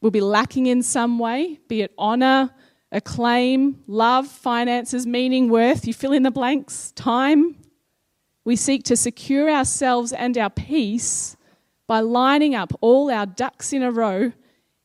We'll 0.00 0.10
be 0.10 0.20
lacking 0.20 0.66
in 0.66 0.82
some 0.82 1.20
way, 1.20 1.60
be 1.68 1.82
it 1.82 1.94
honour, 1.96 2.50
acclaim, 2.90 3.84
love, 3.86 4.26
finances, 4.26 5.06
meaning, 5.06 5.48
worth. 5.48 5.86
You 5.86 5.94
fill 5.94 6.10
in 6.10 6.24
the 6.24 6.32
blanks, 6.32 6.90
time. 6.96 7.54
We 8.44 8.56
seek 8.56 8.82
to 8.86 8.96
secure 8.96 9.48
ourselves 9.48 10.12
and 10.12 10.36
our 10.36 10.50
peace 10.50 11.36
by 11.86 12.00
lining 12.00 12.56
up 12.56 12.72
all 12.80 13.12
our 13.12 13.26
ducks 13.26 13.72
in 13.72 13.84
a 13.84 13.92
row 13.92 14.32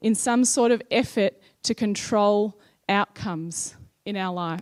in 0.02 0.14
some 0.14 0.46
sort 0.46 0.72
of 0.72 0.84
effort 0.92 1.34
to 1.64 1.74
control 1.74 2.60
outcomes 2.88 3.76
in 4.06 4.16
our 4.18 4.32
life. 4.32 4.62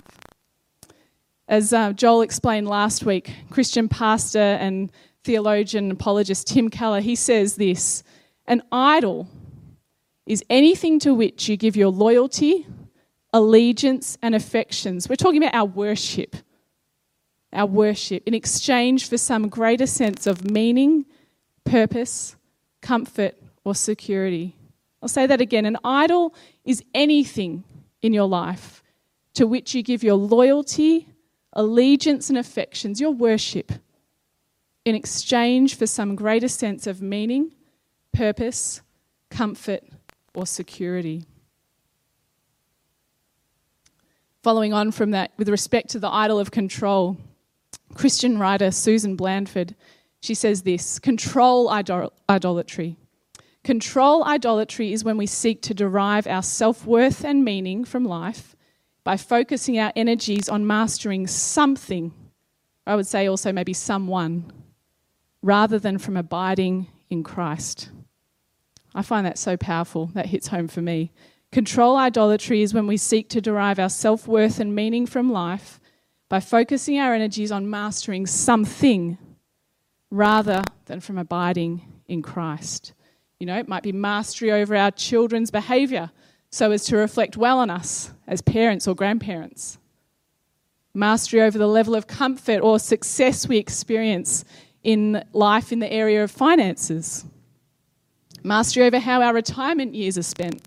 As 1.49 1.73
uh, 1.73 1.91
Joel 1.91 2.21
explained 2.21 2.69
last 2.69 3.03
week, 3.03 3.29
Christian 3.49 3.89
pastor 3.89 4.39
and 4.39 4.89
theologian 5.23 5.85
and 5.85 5.93
apologist 5.93 6.47
Tim 6.47 6.69
Keller, 6.69 7.01
he 7.01 7.15
says 7.15 7.55
this 7.55 8.03
An 8.47 8.61
idol 8.71 9.27
is 10.25 10.43
anything 10.49 10.99
to 10.99 11.13
which 11.13 11.49
you 11.49 11.57
give 11.57 11.75
your 11.75 11.89
loyalty, 11.89 12.65
allegiance, 13.31 14.17
and 14.21 14.35
affections. 14.35 15.09
We're 15.09 15.15
talking 15.15 15.43
about 15.43 15.55
our 15.55 15.65
worship. 15.65 16.35
Our 17.51 17.67
worship 17.67 18.23
in 18.25 18.33
exchange 18.33 19.07
for 19.07 19.17
some 19.17 19.47
greater 19.47 19.85
sense 19.85 20.25
of 20.25 20.49
meaning, 20.49 21.05
purpose, 21.65 22.35
comfort, 22.81 23.35
or 23.63 23.75
security. 23.75 24.55
I'll 25.01 25.09
say 25.09 25.27
that 25.27 25.39
again. 25.39 25.65
An 25.65 25.77
idol 25.83 26.33
is 26.65 26.83
anything, 26.95 27.63
in 28.03 28.13
your 28.13 28.27
life 28.27 28.83
to 29.33 29.47
which 29.47 29.73
you 29.73 29.81
give 29.81 30.03
your 30.03 30.15
loyalty, 30.15 31.07
allegiance, 31.53 32.29
and 32.29 32.37
affections, 32.37 33.01
your 33.01 33.11
worship, 33.11 33.71
in 34.85 34.95
exchange 34.95 35.75
for 35.75 35.87
some 35.87 36.15
greater 36.15 36.47
sense 36.47 36.87
of 36.87 37.01
meaning, 37.01 37.51
purpose, 38.11 38.81
comfort, 39.29 39.83
or 40.33 40.45
security. 40.45 41.25
Following 44.41 44.73
on 44.73 44.91
from 44.91 45.11
that, 45.11 45.31
with 45.37 45.47
respect 45.47 45.89
to 45.91 45.99
the 45.99 46.09
idol 46.09 46.39
of 46.39 46.51
control, 46.51 47.17
Christian 47.93 48.37
writer 48.37 48.71
Susan 48.71 49.15
Blandford, 49.15 49.75
she 50.21 50.33
says 50.33 50.63
this 50.63 50.99
control 50.99 51.69
idol- 51.69 52.13
idolatry. 52.29 52.97
Control 53.63 54.25
idolatry 54.25 54.91
is 54.91 55.05
when 55.05 55.15
we 55.15 55.25
seek 55.25 55.61
to 55.61 55.73
derive 55.73 56.27
our 56.27 56.43
self 56.43 56.85
worth 56.85 57.23
and 57.23 57.45
meaning 57.45 57.85
from 57.85 58.03
life 58.03 58.55
by 59.05 59.15
focusing 59.15 59.79
our 59.79 59.93
energies 59.95 60.49
on 60.49 60.67
mastering 60.67 61.27
something, 61.27 62.13
I 62.85 62.95
would 62.95 63.07
say 63.07 63.27
also 63.27 63.53
maybe 63.53 63.73
someone, 63.73 64.51
rather 65.43 65.77
than 65.77 65.99
from 65.99 66.17
abiding 66.17 66.87
in 67.09 67.21
Christ. 67.21 67.91
I 68.95 69.03
find 69.03 69.25
that 69.27 69.37
so 69.37 69.57
powerful. 69.57 70.07
That 70.13 70.27
hits 70.27 70.47
home 70.47 70.67
for 70.67 70.81
me. 70.81 71.11
Control 71.51 71.97
idolatry 71.97 72.63
is 72.63 72.73
when 72.73 72.87
we 72.87 72.97
seek 72.97 73.29
to 73.29 73.41
derive 73.41 73.77
our 73.77 73.89
self 73.89 74.27
worth 74.27 74.59
and 74.59 74.73
meaning 74.73 75.05
from 75.05 75.31
life 75.31 75.79
by 76.29 76.39
focusing 76.39 76.97
our 76.97 77.13
energies 77.13 77.51
on 77.51 77.69
mastering 77.69 78.25
something 78.25 79.19
rather 80.09 80.63
than 80.85 80.99
from 80.99 81.17
abiding 81.17 81.81
in 82.07 82.21
Christ. 82.21 82.93
You 83.39 83.45
know, 83.45 83.57
it 83.57 83.67
might 83.67 83.83
be 83.83 83.91
mastery 83.91 84.51
over 84.51 84.75
our 84.75 84.91
children's 84.91 85.51
behaviour 85.51 86.11
so 86.49 86.71
as 86.71 86.85
to 86.85 86.97
reflect 86.97 87.35
well 87.35 87.59
on 87.59 87.69
us 87.69 88.13
as 88.27 88.41
parents 88.41 88.87
or 88.87 88.95
grandparents. 88.95 89.77
Mastery 90.93 91.41
over 91.41 91.57
the 91.57 91.67
level 91.67 91.95
of 91.95 92.07
comfort 92.07 92.61
or 92.61 92.79
success 92.79 93.47
we 93.47 93.57
experience 93.57 94.45
in 94.83 95.23
life 95.33 95.71
in 95.71 95.79
the 95.79 95.91
area 95.91 96.23
of 96.23 96.31
finances. 96.31 97.25
Mastery 98.43 98.85
over 98.85 98.99
how 98.99 99.21
our 99.21 99.33
retirement 99.33 99.95
years 99.95 100.17
are 100.17 100.23
spent. 100.23 100.61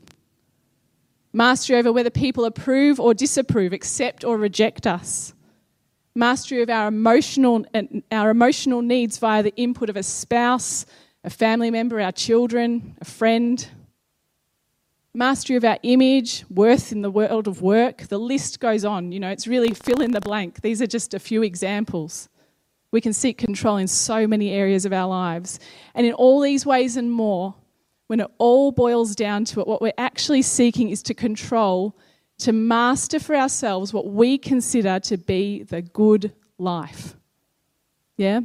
Mastery 1.32 1.78
over 1.78 1.92
whether 1.92 2.08
people 2.08 2.46
approve 2.46 2.98
or 2.98 3.12
disapprove, 3.12 3.74
accept 3.74 4.24
or 4.24 4.38
reject 4.38 4.86
us. 4.86 5.34
Mastery 6.14 6.62
of 6.62 6.70
our 6.70 6.88
emotional, 6.88 7.66
our 8.10 8.30
emotional 8.30 8.80
needs 8.80 9.18
via 9.18 9.42
the 9.42 9.54
input 9.56 9.90
of 9.90 9.96
a 9.96 10.02
spouse, 10.02 10.86
a 11.24 11.28
family 11.28 11.70
member, 11.70 12.00
our 12.00 12.12
children, 12.12 12.96
a 13.02 13.04
friend, 13.04 13.68
mastery 15.12 15.56
of 15.56 15.64
our 15.64 15.78
image, 15.82 16.46
worth 16.48 16.90
in 16.90 17.02
the 17.02 17.10
world 17.10 17.46
of 17.46 17.60
work. 17.60 18.08
The 18.08 18.18
list 18.18 18.60
goes 18.60 18.84
on. 18.84 19.12
You 19.12 19.20
know, 19.20 19.28
it's 19.28 19.46
really 19.46 19.74
fill 19.74 20.00
in 20.00 20.12
the 20.12 20.20
blank. 20.22 20.62
These 20.62 20.80
are 20.80 20.86
just 20.86 21.12
a 21.12 21.18
few 21.18 21.42
examples. 21.42 22.30
We 22.96 23.02
can 23.02 23.12
seek 23.12 23.36
control 23.36 23.76
in 23.76 23.88
so 23.88 24.26
many 24.26 24.52
areas 24.52 24.86
of 24.86 24.92
our 24.94 25.06
lives. 25.06 25.60
And 25.94 26.06
in 26.06 26.14
all 26.14 26.40
these 26.40 26.64
ways 26.64 26.96
and 26.96 27.12
more, 27.12 27.54
when 28.06 28.20
it 28.20 28.30
all 28.38 28.72
boils 28.72 29.14
down 29.14 29.44
to 29.44 29.60
it, 29.60 29.66
what 29.66 29.82
we're 29.82 29.92
actually 29.98 30.40
seeking 30.40 30.88
is 30.88 31.02
to 31.02 31.12
control, 31.12 31.94
to 32.38 32.54
master 32.54 33.20
for 33.20 33.36
ourselves 33.36 33.92
what 33.92 34.06
we 34.06 34.38
consider 34.38 34.98
to 35.00 35.18
be 35.18 35.62
the 35.64 35.82
good 35.82 36.32
life. 36.56 37.14
Yeah? 38.16 38.40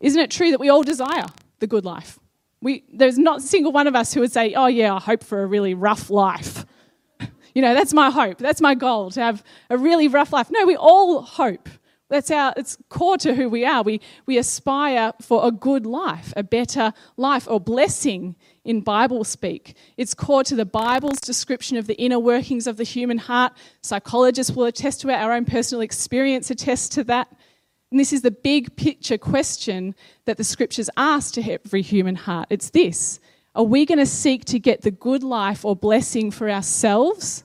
Isn't 0.00 0.22
it 0.22 0.30
true 0.30 0.52
that 0.52 0.60
we 0.60 0.70
all 0.70 0.82
desire 0.82 1.26
the 1.58 1.66
good 1.66 1.84
life? 1.84 2.18
We, 2.62 2.84
there's 2.94 3.18
not 3.18 3.40
a 3.40 3.42
single 3.42 3.72
one 3.72 3.88
of 3.88 3.94
us 3.94 4.14
who 4.14 4.20
would 4.20 4.32
say, 4.32 4.54
Oh, 4.54 4.68
yeah, 4.68 4.94
I 4.94 5.00
hope 5.00 5.22
for 5.22 5.42
a 5.42 5.46
really 5.46 5.74
rough 5.74 6.08
life. 6.08 6.64
you 7.54 7.60
know, 7.60 7.74
that's 7.74 7.92
my 7.92 8.08
hope. 8.08 8.38
That's 8.38 8.62
my 8.62 8.74
goal 8.74 9.10
to 9.10 9.20
have 9.20 9.44
a 9.68 9.76
really 9.76 10.08
rough 10.08 10.32
life. 10.32 10.50
No, 10.50 10.64
we 10.64 10.76
all 10.76 11.20
hope. 11.20 11.68
That's 12.12 12.30
our, 12.30 12.52
it's 12.58 12.76
core 12.90 13.16
to 13.16 13.34
who 13.34 13.48
we 13.48 13.64
are. 13.64 13.82
We, 13.82 14.02
we 14.26 14.36
aspire 14.36 15.14
for 15.22 15.46
a 15.46 15.50
good 15.50 15.86
life, 15.86 16.30
a 16.36 16.42
better 16.42 16.92
life, 17.16 17.48
or 17.48 17.58
blessing 17.58 18.36
in 18.66 18.82
Bible 18.82 19.24
speak. 19.24 19.76
It's 19.96 20.12
core 20.12 20.44
to 20.44 20.54
the 20.54 20.66
Bible's 20.66 21.20
description 21.20 21.78
of 21.78 21.86
the 21.86 21.94
inner 21.94 22.18
workings 22.18 22.66
of 22.66 22.76
the 22.76 22.84
human 22.84 23.16
heart. 23.16 23.54
Psychologists 23.80 24.54
will 24.54 24.66
attest 24.66 25.00
to 25.00 25.08
it, 25.08 25.14
our 25.14 25.32
own 25.32 25.46
personal 25.46 25.80
experience 25.80 26.50
attests 26.50 26.90
to 26.90 27.04
that. 27.04 27.28
And 27.90 27.98
this 27.98 28.12
is 28.12 28.20
the 28.20 28.30
big 28.30 28.76
picture 28.76 29.16
question 29.16 29.94
that 30.26 30.36
the 30.36 30.44
scriptures 30.44 30.90
ask 30.98 31.32
to 31.32 31.42
every 31.42 31.80
human 31.80 32.16
heart. 32.16 32.48
It's 32.50 32.68
this 32.68 33.20
Are 33.54 33.64
we 33.64 33.86
going 33.86 33.98
to 33.98 34.04
seek 34.04 34.44
to 34.46 34.58
get 34.58 34.82
the 34.82 34.90
good 34.90 35.22
life 35.22 35.64
or 35.64 35.74
blessing 35.74 36.30
for 36.30 36.50
ourselves 36.50 37.44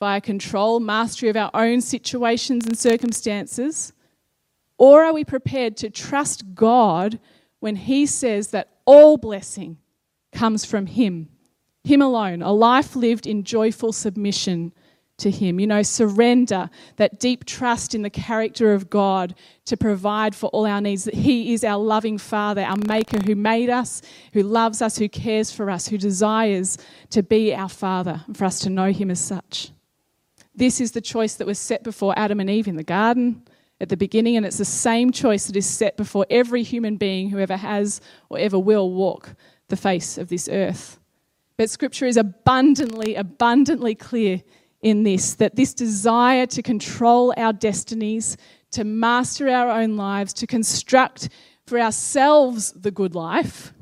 via 0.00 0.20
control, 0.20 0.80
mastery 0.80 1.28
of 1.28 1.36
our 1.36 1.50
own 1.52 1.80
situations 1.80 2.66
and 2.66 2.76
circumstances? 2.76 3.92
Or 4.78 5.04
are 5.04 5.12
we 5.12 5.24
prepared 5.24 5.76
to 5.78 5.90
trust 5.90 6.54
God 6.54 7.20
when 7.60 7.76
He 7.76 8.06
says 8.06 8.48
that 8.48 8.70
all 8.86 9.18
blessing 9.18 9.76
comes 10.32 10.64
from 10.64 10.86
Him? 10.86 11.28
Him 11.84 12.00
alone, 12.00 12.40
a 12.40 12.50
life 12.50 12.96
lived 12.96 13.26
in 13.26 13.44
joyful 13.44 13.92
submission 13.92 14.72
to 15.18 15.30
Him. 15.30 15.60
You 15.60 15.66
know, 15.66 15.82
surrender, 15.82 16.70
that 16.96 17.20
deep 17.20 17.44
trust 17.44 17.94
in 17.94 18.00
the 18.00 18.08
character 18.08 18.72
of 18.72 18.88
God 18.88 19.34
to 19.66 19.76
provide 19.76 20.34
for 20.34 20.48
all 20.48 20.66
our 20.66 20.80
needs, 20.80 21.04
that 21.04 21.14
He 21.14 21.52
is 21.52 21.62
our 21.62 21.78
loving 21.78 22.16
Father, 22.16 22.62
our 22.62 22.78
Maker 22.88 23.18
who 23.20 23.34
made 23.34 23.68
us, 23.68 24.00
who 24.32 24.42
loves 24.42 24.80
us, 24.80 24.96
who 24.96 25.10
cares 25.10 25.52
for 25.52 25.70
us, 25.70 25.88
who 25.88 25.98
desires 25.98 26.78
to 27.10 27.22
be 27.22 27.54
our 27.54 27.68
Father, 27.68 28.24
and 28.26 28.36
for 28.36 28.46
us 28.46 28.60
to 28.60 28.70
know 28.70 28.92
Him 28.92 29.10
as 29.10 29.20
such. 29.20 29.72
This 30.60 30.78
is 30.78 30.92
the 30.92 31.00
choice 31.00 31.36
that 31.36 31.46
was 31.46 31.58
set 31.58 31.82
before 31.82 32.12
Adam 32.18 32.38
and 32.38 32.50
Eve 32.50 32.68
in 32.68 32.76
the 32.76 32.84
garden 32.84 33.44
at 33.80 33.88
the 33.88 33.96
beginning, 33.96 34.36
and 34.36 34.44
it's 34.44 34.58
the 34.58 34.66
same 34.66 35.10
choice 35.10 35.46
that 35.46 35.56
is 35.56 35.64
set 35.64 35.96
before 35.96 36.26
every 36.28 36.62
human 36.62 36.98
being 36.98 37.30
who 37.30 37.38
ever 37.38 37.56
has 37.56 38.02
or 38.28 38.38
ever 38.38 38.58
will 38.58 38.92
walk 38.92 39.34
the 39.68 39.76
face 39.76 40.18
of 40.18 40.28
this 40.28 40.50
earth. 40.50 41.00
But 41.56 41.70
Scripture 41.70 42.04
is 42.04 42.18
abundantly, 42.18 43.14
abundantly 43.14 43.94
clear 43.94 44.42
in 44.82 45.02
this 45.02 45.32
that 45.36 45.56
this 45.56 45.72
desire 45.72 46.44
to 46.48 46.60
control 46.60 47.32
our 47.38 47.54
destinies, 47.54 48.36
to 48.72 48.84
master 48.84 49.48
our 49.48 49.70
own 49.70 49.96
lives, 49.96 50.34
to 50.34 50.46
construct 50.46 51.30
for 51.66 51.80
ourselves 51.80 52.72
the 52.72 52.90
good 52.90 53.14
life, 53.14 53.72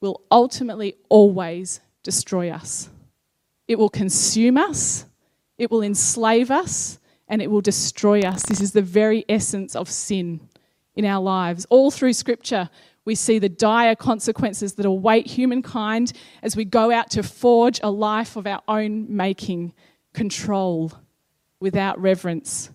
will 0.00 0.22
ultimately 0.30 0.96
always 1.10 1.80
destroy 2.02 2.48
us. 2.48 2.88
It 3.68 3.78
will 3.78 3.90
consume 3.90 4.56
us, 4.56 5.04
it 5.60 5.70
will 5.70 5.82
enslave 5.82 6.50
us, 6.50 6.98
and 7.28 7.42
it 7.42 7.50
will 7.50 7.60
destroy 7.60 8.22
us. 8.22 8.44
This 8.44 8.62
is 8.62 8.72
the 8.72 8.80
very 8.80 9.26
essence 9.28 9.76
of 9.76 9.90
sin 9.90 10.40
in 10.96 11.04
our 11.04 11.20
lives. 11.20 11.66
All 11.68 11.90
through 11.90 12.14
Scripture, 12.14 12.70
we 13.04 13.14
see 13.14 13.38
the 13.38 13.50
dire 13.50 13.94
consequences 13.94 14.72
that 14.74 14.86
await 14.86 15.26
humankind 15.26 16.14
as 16.42 16.56
we 16.56 16.64
go 16.64 16.90
out 16.90 17.10
to 17.10 17.22
forge 17.22 17.78
a 17.82 17.90
life 17.90 18.36
of 18.36 18.46
our 18.46 18.62
own 18.68 19.14
making 19.14 19.74
control 20.14 20.92
without 21.60 22.00
reverence 22.00 22.70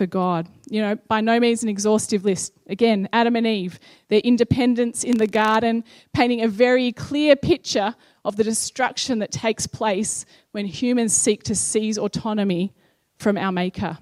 for 0.00 0.06
God. 0.06 0.48
You 0.70 0.80
know, 0.80 0.96
by 1.08 1.20
no 1.20 1.38
means 1.38 1.62
an 1.62 1.68
exhaustive 1.68 2.24
list. 2.24 2.54
Again, 2.68 3.06
Adam 3.12 3.36
and 3.36 3.46
Eve, 3.46 3.78
their 4.08 4.20
independence 4.20 5.04
in 5.04 5.18
the 5.18 5.26
garden, 5.26 5.84
painting 6.14 6.40
a 6.40 6.48
very 6.48 6.90
clear 6.90 7.36
picture 7.36 7.94
of 8.24 8.36
the 8.36 8.44
destruction 8.44 9.18
that 9.18 9.30
takes 9.30 9.66
place 9.66 10.24
when 10.52 10.64
humans 10.64 11.14
seek 11.14 11.42
to 11.42 11.54
seize 11.54 11.98
autonomy 11.98 12.72
from 13.18 13.36
our 13.36 13.52
Maker. 13.52 13.98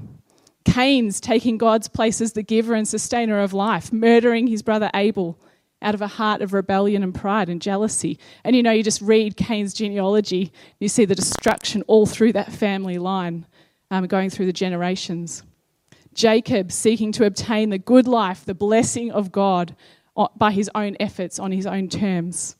Cain's 0.64 1.18
taking 1.18 1.58
God's 1.58 1.88
place 1.88 2.20
as 2.20 2.34
the 2.34 2.44
giver 2.44 2.74
and 2.74 2.86
sustainer 2.86 3.40
of 3.40 3.52
life, 3.52 3.92
murdering 3.92 4.46
his 4.46 4.62
brother 4.62 4.92
Abel 4.94 5.36
out 5.82 5.96
of 5.96 6.00
a 6.00 6.06
heart 6.06 6.42
of 6.42 6.52
rebellion 6.52 7.02
and 7.02 7.12
pride 7.12 7.48
and 7.48 7.60
jealousy. 7.60 8.20
And 8.44 8.54
you 8.54 8.62
know, 8.62 8.70
you 8.70 8.84
just 8.84 9.02
read 9.02 9.36
Cain's 9.36 9.74
genealogy, 9.74 10.52
you 10.78 10.88
see 10.88 11.06
the 11.06 11.16
destruction 11.16 11.82
all 11.88 12.06
through 12.06 12.34
that 12.34 12.52
family 12.52 12.98
line, 12.98 13.46
um, 13.90 14.06
going 14.06 14.30
through 14.30 14.46
the 14.46 14.52
generations. 14.52 15.42
Jacob 16.18 16.72
seeking 16.72 17.12
to 17.12 17.24
obtain 17.24 17.70
the 17.70 17.78
good 17.78 18.08
life, 18.08 18.44
the 18.44 18.52
blessing 18.52 19.12
of 19.12 19.30
God 19.30 19.76
uh, 20.16 20.26
by 20.36 20.50
his 20.50 20.68
own 20.74 20.96
efforts, 20.98 21.38
on 21.38 21.52
his 21.52 21.64
own 21.64 21.88
terms. 21.88 22.56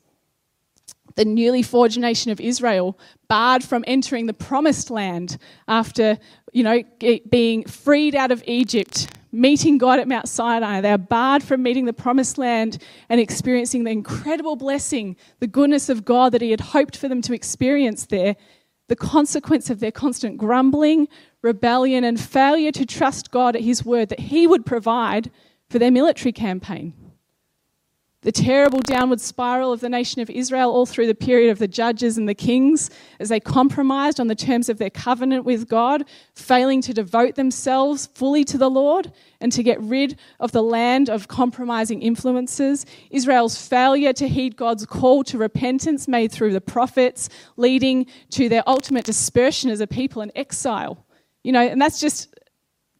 The 1.17 1.25
newly 1.25 1.65
forged 1.65 1.99
nation 1.99 2.31
of 2.31 2.41
Israel, 2.41 2.97
barred 3.27 3.65
from 3.65 3.83
entering 3.89 4.27
the 4.27 4.33
promised 4.33 4.91
land 4.91 5.39
after, 5.67 6.19
you 6.53 6.63
know, 6.63 6.85
being 7.29 7.65
freed 7.65 8.15
out 8.15 8.31
of 8.31 8.45
Egypt 8.47 9.09
meeting 9.33 9.77
God 9.77 9.99
at 9.99 10.07
Mount 10.07 10.29
Sinai. 10.29 10.81
They 10.81 10.93
are 10.93 10.97
barred 10.97 11.43
from 11.43 11.63
meeting 11.65 11.85
the 11.85 11.93
promised 11.93 12.39
land 12.39 12.81
and 13.09 13.21
experiencing 13.21 13.83
the 13.83 13.91
incredible 13.91 14.55
blessing, 14.55 15.17
the 15.41 15.49
goodness 15.49 15.89
of 15.89 16.05
God 16.05 16.31
that 16.33 16.43
He 16.43 16.53
had 16.53 16.61
hoped 16.61 16.97
for 16.97 17.09
them 17.09 17.23
to 17.23 17.35
experience 17.35 18.07
there. 18.07 18.37
The 18.87 18.97
consequence 18.97 19.69
of 19.69 19.81
their 19.81 19.93
constant 19.93 20.39
grumbling, 20.39 21.09
rebellion, 21.43 22.05
and 22.05 22.21
failure 22.21 22.73
to 22.73 22.85
trust 22.85 23.31
God 23.31 23.57
at 23.57 23.63
His 23.63 23.85
word 23.85 24.09
that 24.09 24.21
He 24.21 24.47
would 24.47 24.67
provide 24.67 25.31
for 25.69 25.79
their 25.79 25.91
military 25.91 26.33
campaign. 26.33 26.95
the 28.23 28.33
terrible 28.33 28.81
downward 28.81 29.21
spiral 29.21 29.73
of 29.73 29.79
the 29.79 29.89
nation 29.89 30.21
of 30.21 30.29
Israel 30.29 30.73
all 30.73 30.85
through 30.85 31.07
the 31.07 31.15
period 31.15 31.51
of 31.51 31.61
the 31.61 31.69
judges 31.69 32.19
and 32.19 32.29
the 32.29 32.35
kings 32.35 32.91
as 33.21 33.29
they 33.29 33.39
compromised 33.39 34.19
on 34.19 34.27
the 34.27 34.35
terms 34.35 34.69
of 34.69 34.79
their 34.79 34.91
covenant 34.91 35.45
with 35.45 35.69
God, 35.69 36.05
failing 36.35 36.83
to 36.83 36.93
devote 36.93 37.37
themselves 37.37 38.07
fully 38.15 38.43
to 38.45 38.59
the 38.59 38.69
Lord 38.69 39.13
and 39.41 39.53
to 39.53 39.63
get 39.63 39.81
rid 39.81 40.19
of 40.41 40.51
the 40.51 40.65
land 40.65 41.09
of 41.09 41.29
compromising 41.29 42.03
influences. 42.03 42.85
Israel's 43.11 43.65
failure 43.65 44.13
to 44.15 44.27
heed 44.27 44.57
God's 44.57 44.85
call 44.85 45.23
to 45.25 45.39
repentance 45.39 46.09
made 46.09 46.33
through 46.33 46.53
the 46.53 46.61
prophets, 46.61 47.29
leading 47.57 48.07
to 48.31 48.49
their 48.49 48.65
ultimate 48.67 49.05
dispersion 49.05 49.71
as 49.71 49.81
a 49.81 49.87
people 49.87 50.23
in 50.23 50.33
exile. 50.35 51.05
You 51.49 51.53
know, 51.53 51.63
and 51.63 51.81
that's 51.81 51.99
just 51.99 52.35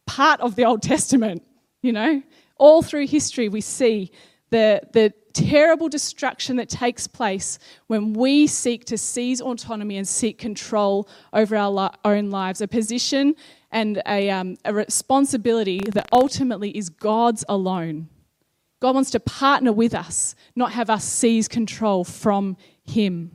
part 0.07 0.41
of 0.41 0.55
the 0.55 0.65
Old 0.65 0.81
Testament, 0.81 1.43
you 1.83 1.91
know. 1.91 2.23
All 2.57 2.81
through 2.81 3.05
history, 3.05 3.47
we 3.47 3.61
see 3.61 4.11
the, 4.49 4.81
the 4.91 5.13
terrible 5.33 5.87
destruction 5.87 6.55
that 6.55 6.67
takes 6.67 7.05
place 7.05 7.59
when 7.85 8.13
we 8.13 8.47
seek 8.47 8.85
to 8.85 8.97
seize 8.97 9.39
autonomy 9.39 9.97
and 9.97 10.07
seek 10.07 10.39
control 10.39 11.07
over 11.31 11.55
our 11.55 11.69
li- 11.69 11.95
own 12.03 12.31
lives, 12.31 12.59
a 12.59 12.67
position 12.67 13.35
and 13.69 14.01
a, 14.07 14.31
um, 14.31 14.57
a 14.65 14.73
responsibility 14.73 15.81
that 15.81 16.09
ultimately 16.11 16.75
is 16.75 16.89
God's 16.89 17.45
alone. 17.47 18.09
God 18.79 18.95
wants 18.95 19.11
to 19.11 19.19
partner 19.19 19.71
with 19.71 19.93
us, 19.93 20.33
not 20.55 20.71
have 20.71 20.89
us 20.89 21.05
seize 21.05 21.47
control 21.47 22.03
from 22.03 22.57
Him. 22.83 23.29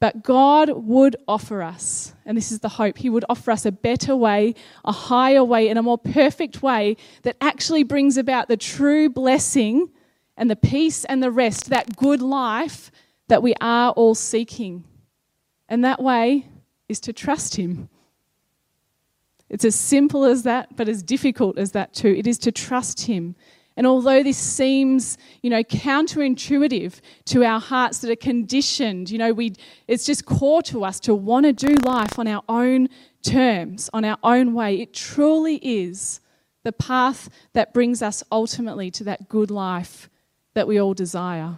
But 0.00 0.22
God 0.22 0.70
would 0.70 1.16
offer 1.26 1.62
us, 1.62 2.14
and 2.24 2.36
this 2.36 2.52
is 2.52 2.60
the 2.60 2.68
hope, 2.68 2.98
He 2.98 3.10
would 3.10 3.24
offer 3.28 3.50
us 3.50 3.66
a 3.66 3.72
better 3.72 4.14
way, 4.14 4.54
a 4.84 4.92
higher 4.92 5.42
way, 5.42 5.68
and 5.68 5.78
a 5.78 5.82
more 5.82 5.98
perfect 5.98 6.62
way 6.62 6.96
that 7.22 7.36
actually 7.40 7.82
brings 7.82 8.16
about 8.16 8.48
the 8.48 8.56
true 8.56 9.08
blessing 9.10 9.90
and 10.36 10.48
the 10.48 10.56
peace 10.56 11.04
and 11.04 11.20
the 11.20 11.32
rest, 11.32 11.70
that 11.70 11.96
good 11.96 12.22
life 12.22 12.92
that 13.26 13.42
we 13.42 13.54
are 13.60 13.90
all 13.92 14.14
seeking. 14.14 14.84
And 15.68 15.84
that 15.84 16.00
way 16.00 16.46
is 16.88 17.00
to 17.00 17.12
trust 17.12 17.56
Him. 17.56 17.88
It's 19.50 19.64
as 19.64 19.74
simple 19.74 20.24
as 20.24 20.44
that, 20.44 20.76
but 20.76 20.88
as 20.88 21.02
difficult 21.02 21.58
as 21.58 21.72
that 21.72 21.92
too. 21.92 22.14
It 22.16 22.26
is 22.26 22.38
to 22.38 22.52
trust 22.52 23.06
Him. 23.06 23.34
And 23.78 23.86
although 23.86 24.24
this 24.24 24.36
seems, 24.36 25.16
you 25.40 25.50
know, 25.50 25.62
counterintuitive 25.62 27.00
to 27.26 27.44
our 27.44 27.60
hearts 27.60 28.00
that 28.00 28.10
are 28.10 28.16
conditioned, 28.16 29.08
you 29.08 29.18
know, 29.18 29.32
we, 29.32 29.52
it's 29.86 30.04
just 30.04 30.26
core 30.26 30.62
to 30.62 30.82
us 30.82 30.98
to 30.98 31.14
want 31.14 31.46
to 31.46 31.52
do 31.52 31.76
life 31.84 32.18
on 32.18 32.26
our 32.26 32.42
own 32.48 32.88
terms, 33.22 33.88
on 33.92 34.04
our 34.04 34.18
own 34.24 34.52
way. 34.52 34.80
It 34.80 34.92
truly 34.92 35.60
is 35.62 36.20
the 36.64 36.72
path 36.72 37.30
that 37.52 37.72
brings 37.72 38.02
us 38.02 38.24
ultimately 38.32 38.90
to 38.90 39.04
that 39.04 39.28
good 39.28 39.48
life 39.48 40.10
that 40.54 40.66
we 40.66 40.80
all 40.80 40.92
desire. 40.92 41.56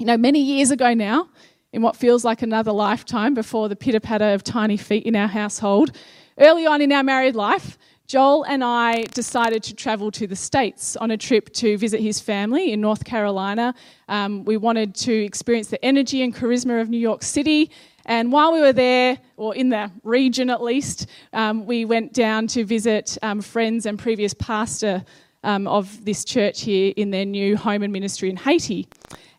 You 0.00 0.06
know, 0.06 0.16
many 0.16 0.40
years 0.40 0.72
ago 0.72 0.92
now, 0.92 1.28
in 1.72 1.82
what 1.82 1.94
feels 1.94 2.24
like 2.24 2.42
another 2.42 2.72
lifetime 2.72 3.32
before 3.32 3.68
the 3.68 3.76
pitter 3.76 4.00
patter 4.00 4.32
of 4.34 4.42
tiny 4.42 4.76
feet 4.76 5.04
in 5.04 5.14
our 5.14 5.28
household, 5.28 5.92
early 6.40 6.66
on 6.66 6.82
in 6.82 6.90
our 6.90 7.04
married 7.04 7.36
life, 7.36 7.78
Joel 8.06 8.44
and 8.44 8.62
I 8.62 9.02
decided 9.14 9.64
to 9.64 9.74
travel 9.74 10.12
to 10.12 10.28
the 10.28 10.36
States 10.36 10.94
on 10.96 11.10
a 11.10 11.16
trip 11.16 11.52
to 11.54 11.76
visit 11.76 12.00
his 12.00 12.20
family 12.20 12.72
in 12.72 12.80
North 12.80 13.04
Carolina. 13.04 13.74
Um, 14.08 14.44
we 14.44 14.56
wanted 14.56 14.94
to 14.96 15.12
experience 15.12 15.68
the 15.68 15.84
energy 15.84 16.22
and 16.22 16.32
charisma 16.32 16.80
of 16.80 16.88
New 16.88 17.00
York 17.00 17.24
City. 17.24 17.68
And 18.04 18.30
while 18.30 18.52
we 18.52 18.60
were 18.60 18.72
there, 18.72 19.18
or 19.36 19.56
in 19.56 19.70
the 19.70 19.90
region 20.04 20.50
at 20.50 20.62
least, 20.62 21.08
um, 21.32 21.66
we 21.66 21.84
went 21.84 22.12
down 22.12 22.46
to 22.48 22.64
visit 22.64 23.18
um, 23.22 23.40
friends 23.40 23.86
and 23.86 23.98
previous 23.98 24.34
pastor 24.34 25.04
um, 25.42 25.66
of 25.66 26.04
this 26.04 26.24
church 26.24 26.60
here 26.60 26.92
in 26.96 27.10
their 27.10 27.24
new 27.24 27.56
home 27.56 27.82
and 27.82 27.92
ministry 27.92 28.30
in 28.30 28.36
Haiti. 28.36 28.86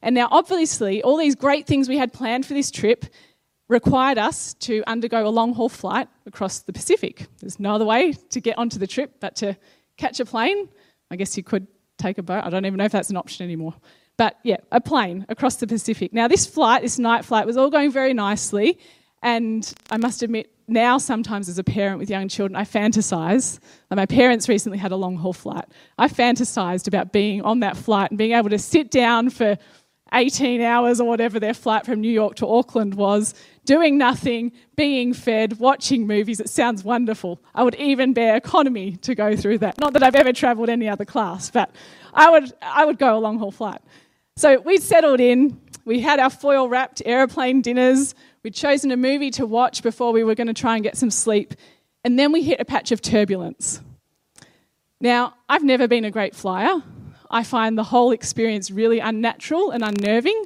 And 0.02 0.14
now, 0.14 0.28
obviously, 0.30 1.02
all 1.04 1.16
these 1.16 1.36
great 1.36 1.68
things 1.68 1.88
we 1.88 1.98
had 1.98 2.12
planned 2.12 2.46
for 2.46 2.54
this 2.54 2.70
trip 2.70 3.06
required 3.68 4.18
us 4.18 4.54
to 4.56 4.84
undergo 4.88 5.28
a 5.28 5.30
long 5.30 5.54
haul 5.54 5.70
flight 5.70 6.08
across 6.26 6.60
the 6.60 6.74
Pacific. 6.74 7.28
There's 7.42 7.60
no 7.60 7.76
other 7.76 7.86
way 7.86 8.14
to 8.14 8.40
get 8.40 8.58
onto 8.58 8.80
the 8.80 8.88
trip 8.88 9.16
but 9.20 9.36
to 9.38 9.58
catch 9.98 10.20
a 10.20 10.26
plane. 10.26 10.70
I 11.12 11.16
guess 11.16 11.36
you 11.36 11.44
could 11.44 11.68
take 11.98 12.18
a 12.18 12.24
boat. 12.24 12.44
I 12.44 12.50
don't 12.50 12.66
even 12.66 12.78
know 12.78 12.86
if 12.86 12.92
that's 12.92 13.10
an 13.10 13.18
option 13.18 13.44
anymore. 13.44 13.74
But 14.18 14.38
yeah, 14.44 14.58
a 14.72 14.82
plane 14.82 15.26
across 15.30 15.58
the 15.58 15.68
Pacific. 15.68 16.14
Now, 16.14 16.28
this 16.28 16.46
flight, 16.46 16.82
this 16.82 16.98
night 16.98 17.26
flight, 17.26 17.46
was 17.46 17.58
all 17.58 17.70
going 17.70 17.92
very 17.92 18.14
nicely. 18.14 18.80
And 19.22 19.72
I 19.92 19.98
must 19.98 20.24
admit, 20.24 20.52
now 20.68 20.98
sometimes 20.98 21.50
as 21.50 21.60
a 21.60 21.64
parent 21.64 22.00
with 22.00 22.10
young 22.10 22.28
children, 22.28 22.56
I 22.56 22.64
fantasize. 22.64 23.60
Like 23.90 23.98
my 23.98 24.06
parents 24.06 24.50
recently 24.50 24.78
had 24.78 24.92
a 24.92 24.96
long 24.96 25.18
haul 25.18 25.34
flight. 25.34 25.66
I 25.98 26.08
fantasized 26.08 26.88
about 26.88 27.12
being 27.12 27.42
on 27.42 27.62
that 27.62 27.78
flight 27.78 28.12
and 28.12 28.18
being 28.18 28.34
able 28.34 28.50
to 28.50 28.60
sit 28.60 28.92
down 28.92 29.30
for 29.30 29.58
18 30.14 30.62
hours 30.62 31.00
or 31.00 31.08
whatever 31.08 31.40
their 31.40 31.54
flight 31.54 31.86
from 31.86 32.02
New 32.02 32.12
York 32.12 32.36
to 32.36 32.48
Auckland 32.48 32.96
was, 32.96 33.34
doing 33.66 33.98
nothing, 33.98 34.52
being 34.76 35.14
fed, 35.14 35.60
watching 35.60 36.08
movies. 36.08 36.40
It 36.40 36.50
sounds 36.50 36.84
wonderful. 36.84 37.40
I 37.54 37.64
would 37.64 37.76
even 37.76 38.14
bear 38.14 38.36
economy 38.36 38.98
to 38.98 39.16
go 39.16 39.36
through 39.36 39.60
that. 39.60 39.78
Not 39.80 39.94
that 39.94 40.04
I've 40.04 40.16
ever 40.16 40.34
travelled 40.34 40.70
any 40.70 40.88
other 40.88 41.06
class, 41.06 41.50
but 41.50 41.72
I 42.14 42.30
would, 42.30 42.52
I 42.62 42.86
would 42.86 42.98
go 42.98 43.18
a 43.18 43.20
long 43.20 43.40
haul 43.40 43.52
flight. 43.52 43.82
So 44.36 44.60
we 44.60 44.78
settled 44.78 45.20
in. 45.20 45.60
We 45.86 46.00
had 46.00 46.20
our 46.20 46.30
foil 46.30 46.70
wrapped 46.70 47.02
aeroplane 47.06 47.62
dinners. 47.62 48.14
We'd 48.44 48.54
chosen 48.54 48.92
a 48.92 48.98
movie 48.98 49.32
to 49.32 49.46
watch 49.46 49.84
before 49.84 50.14
we 50.14 50.24
were 50.24 50.36
going 50.36 50.48
to 50.48 50.54
try 50.54 50.76
and 50.76 50.84
get 50.84 50.96
some 50.96 51.12
sleep, 51.12 51.54
and 52.04 52.18
then 52.18 52.32
we 52.32 52.44
hit 52.44 52.60
a 52.60 52.66
patch 52.66 52.92
of 52.92 53.02
turbulence. 53.02 53.82
Now, 55.02 55.36
I've 55.50 55.64
never 55.64 55.88
been 55.88 56.06
a 56.06 56.12
great 56.12 56.36
flyer. 56.36 56.82
I 57.30 57.44
find 57.44 57.78
the 57.78 57.84
whole 57.84 58.12
experience 58.12 58.72
really 58.72 59.00
unnatural 59.00 59.72
and 59.72 59.84
unnerving, 59.84 60.46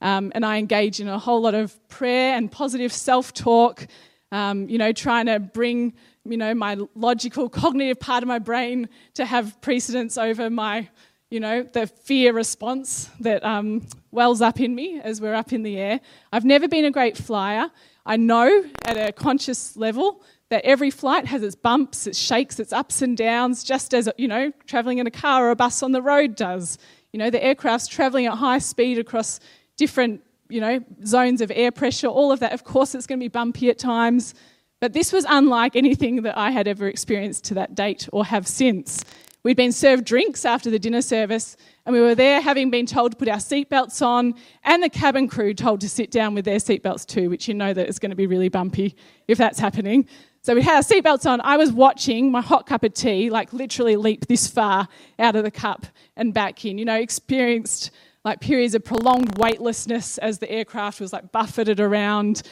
um, 0.00 0.32
and 0.34 0.44
I 0.44 0.58
engage 0.58 1.00
in 1.00 1.08
a 1.08 1.18
whole 1.18 1.40
lot 1.42 1.54
of 1.54 1.76
prayer 1.88 2.36
and 2.36 2.50
positive 2.50 2.92
self 2.92 3.32
talk, 3.34 3.86
um, 4.32 4.68
you 4.68 4.78
know, 4.78 4.92
trying 4.92 5.26
to 5.26 5.38
bring 5.38 5.94
you 6.24 6.36
know, 6.36 6.54
my 6.54 6.76
logical, 6.94 7.48
cognitive 7.48 7.98
part 7.98 8.22
of 8.22 8.28
my 8.28 8.38
brain 8.38 8.88
to 9.14 9.24
have 9.24 9.60
precedence 9.60 10.18
over 10.18 10.50
my 10.50 10.88
you 11.30 11.38
know, 11.38 11.62
the 11.62 11.86
fear 11.86 12.32
response 12.32 13.08
that 13.20 13.44
um, 13.44 13.86
wells 14.10 14.40
up 14.42 14.58
in 14.60 14.74
me 14.74 15.00
as 15.00 15.20
we're 15.20 15.34
up 15.34 15.52
in 15.52 15.62
the 15.62 15.78
air. 15.78 16.00
I've 16.32 16.44
never 16.44 16.66
been 16.66 16.84
a 16.84 16.90
great 16.90 17.16
flyer. 17.16 17.70
I 18.04 18.16
know 18.16 18.64
at 18.84 18.96
a 18.96 19.12
conscious 19.12 19.76
level 19.76 20.24
that 20.50 20.64
every 20.64 20.90
flight 20.90 21.26
has 21.26 21.42
its 21.42 21.54
bumps, 21.54 22.06
its 22.06 22.18
shakes, 22.18 22.60
its 22.60 22.72
ups 22.72 23.02
and 23.02 23.16
downs, 23.16 23.64
just 23.64 23.94
as, 23.94 24.08
you 24.18 24.28
know, 24.28 24.52
travelling 24.66 24.98
in 24.98 25.06
a 25.06 25.10
car 25.10 25.46
or 25.46 25.50
a 25.50 25.56
bus 25.56 25.82
on 25.82 25.92
the 25.92 26.02
road 26.02 26.34
does. 26.34 26.76
You 27.12 27.18
know, 27.18 27.30
the 27.30 27.42
aircraft's 27.42 27.88
travelling 27.88 28.26
at 28.26 28.34
high 28.34 28.58
speed 28.58 28.98
across 28.98 29.40
different, 29.76 30.22
you 30.48 30.60
know, 30.60 30.80
zones 31.06 31.40
of 31.40 31.52
air 31.54 31.70
pressure, 31.70 32.08
all 32.08 32.32
of 32.32 32.40
that. 32.40 32.52
Of 32.52 32.64
course, 32.64 32.94
it's 32.94 33.06
going 33.06 33.20
to 33.20 33.24
be 33.24 33.28
bumpy 33.28 33.70
at 33.70 33.78
times. 33.78 34.34
But 34.80 34.92
this 34.92 35.12
was 35.12 35.24
unlike 35.28 35.76
anything 35.76 36.22
that 36.22 36.36
I 36.36 36.50
had 36.50 36.66
ever 36.66 36.88
experienced 36.88 37.44
to 37.44 37.54
that 37.54 37.74
date 37.74 38.08
or 38.12 38.24
have 38.24 38.46
since. 38.48 39.04
We'd 39.42 39.56
been 39.56 39.72
served 39.72 40.04
drinks 40.04 40.44
after 40.44 40.70
the 40.70 40.78
dinner 40.78 41.00
service, 41.00 41.56
and 41.86 41.94
we 41.94 42.00
were 42.00 42.14
there 42.14 42.42
having 42.42 42.70
been 42.70 42.84
told 42.84 43.12
to 43.12 43.16
put 43.16 43.28
our 43.28 43.38
seatbelts 43.38 44.04
on, 44.04 44.34
and 44.64 44.82
the 44.82 44.90
cabin 44.90 45.28
crew 45.28 45.54
told 45.54 45.80
to 45.80 45.88
sit 45.88 46.10
down 46.10 46.34
with 46.34 46.44
their 46.44 46.58
seatbelts 46.58 47.06
too, 47.06 47.30
which 47.30 47.48
you 47.48 47.54
know 47.54 47.72
that 47.72 47.88
it's 47.88 47.98
going 47.98 48.10
to 48.10 48.16
be 48.16 48.26
really 48.26 48.50
bumpy 48.50 48.94
if 49.28 49.38
that's 49.38 49.58
happening. 49.58 50.06
So 50.42 50.54
we 50.54 50.62
had 50.62 50.76
our 50.76 50.82
seatbelts 50.82 51.28
on. 51.28 51.42
I 51.42 51.58
was 51.58 51.70
watching 51.70 52.32
my 52.32 52.40
hot 52.40 52.66
cup 52.66 52.82
of 52.82 52.94
tea, 52.94 53.28
like 53.28 53.52
literally 53.52 53.96
leap 53.96 54.26
this 54.26 54.46
far 54.46 54.88
out 55.18 55.36
of 55.36 55.44
the 55.44 55.50
cup 55.50 55.84
and 56.16 56.32
back 56.32 56.64
in. 56.64 56.78
You 56.78 56.86
know, 56.86 56.94
experienced 56.94 57.90
like 58.24 58.40
periods 58.40 58.74
of 58.74 58.82
prolonged 58.82 59.36
weightlessness 59.36 60.16
as 60.18 60.38
the 60.38 60.50
aircraft 60.50 61.00
was 61.00 61.12
like 61.12 61.30
buffeted 61.30 61.78
around. 61.78 62.42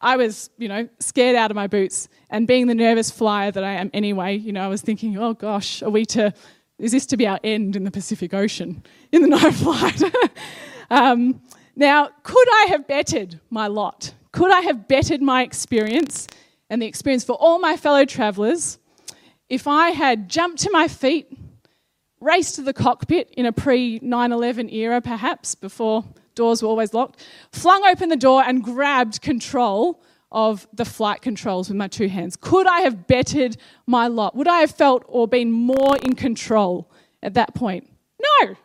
I 0.00 0.16
was, 0.16 0.50
you 0.58 0.68
know, 0.68 0.88
scared 0.98 1.36
out 1.36 1.50
of 1.50 1.54
my 1.54 1.68
boots. 1.68 2.08
And 2.28 2.46
being 2.46 2.66
the 2.66 2.74
nervous 2.74 3.10
flyer 3.10 3.52
that 3.52 3.62
I 3.62 3.72
am 3.72 3.90
anyway, 3.94 4.36
you 4.36 4.52
know, 4.52 4.64
I 4.64 4.68
was 4.68 4.82
thinking, 4.82 5.16
oh 5.16 5.34
gosh, 5.34 5.82
are 5.82 5.90
we 5.90 6.04
to, 6.06 6.34
is 6.78 6.90
this 6.90 7.06
to 7.06 7.16
be 7.16 7.26
our 7.26 7.40
end 7.44 7.76
in 7.76 7.84
the 7.84 7.90
Pacific 7.90 8.34
Ocean 8.34 8.82
in 9.12 9.22
the 9.22 9.28
night 9.36 9.54
flight? 9.54 10.02
um, 10.90 11.40
now, 11.76 12.10
could 12.24 12.48
I 12.52 12.66
have 12.70 12.86
bettered 12.88 13.40
my 13.48 13.68
lot? 13.68 14.12
Could 14.32 14.50
I 14.50 14.60
have 14.62 14.88
bettered 14.88 15.22
my 15.22 15.42
experience 15.42 16.26
and 16.68 16.82
the 16.82 16.86
experience 16.86 17.24
for 17.24 17.34
all 17.34 17.58
my 17.58 17.76
fellow 17.76 18.04
travellers 18.04 18.78
if 19.48 19.68
I 19.68 19.90
had 19.90 20.28
jumped 20.28 20.58
to 20.62 20.70
my 20.70 20.88
feet, 20.88 21.30
raced 22.20 22.56
to 22.56 22.62
the 22.62 22.72
cockpit 22.72 23.30
in 23.36 23.46
a 23.46 23.52
pre 23.52 24.00
9 24.02 24.32
11 24.32 24.70
era, 24.70 25.00
perhaps, 25.00 25.54
before 25.54 26.04
doors 26.34 26.62
were 26.62 26.68
always 26.68 26.92
locked, 26.92 27.24
flung 27.52 27.84
open 27.86 28.08
the 28.08 28.16
door 28.16 28.42
and 28.44 28.62
grabbed 28.62 29.22
control 29.22 30.02
of 30.32 30.66
the 30.72 30.84
flight 30.84 31.22
controls 31.22 31.68
with 31.68 31.76
my 31.76 31.86
two 31.86 32.08
hands. 32.08 32.36
Could 32.36 32.66
I 32.66 32.80
have 32.80 33.06
bettered 33.06 33.56
my 33.86 34.08
lot? 34.08 34.34
Would 34.34 34.48
I 34.48 34.58
have 34.60 34.72
felt 34.72 35.04
or 35.06 35.28
been 35.28 35.52
more 35.52 35.96
in 36.02 36.14
control 36.14 36.90
at 37.22 37.34
that 37.34 37.54
point? 37.54 37.88
No, 38.20 38.56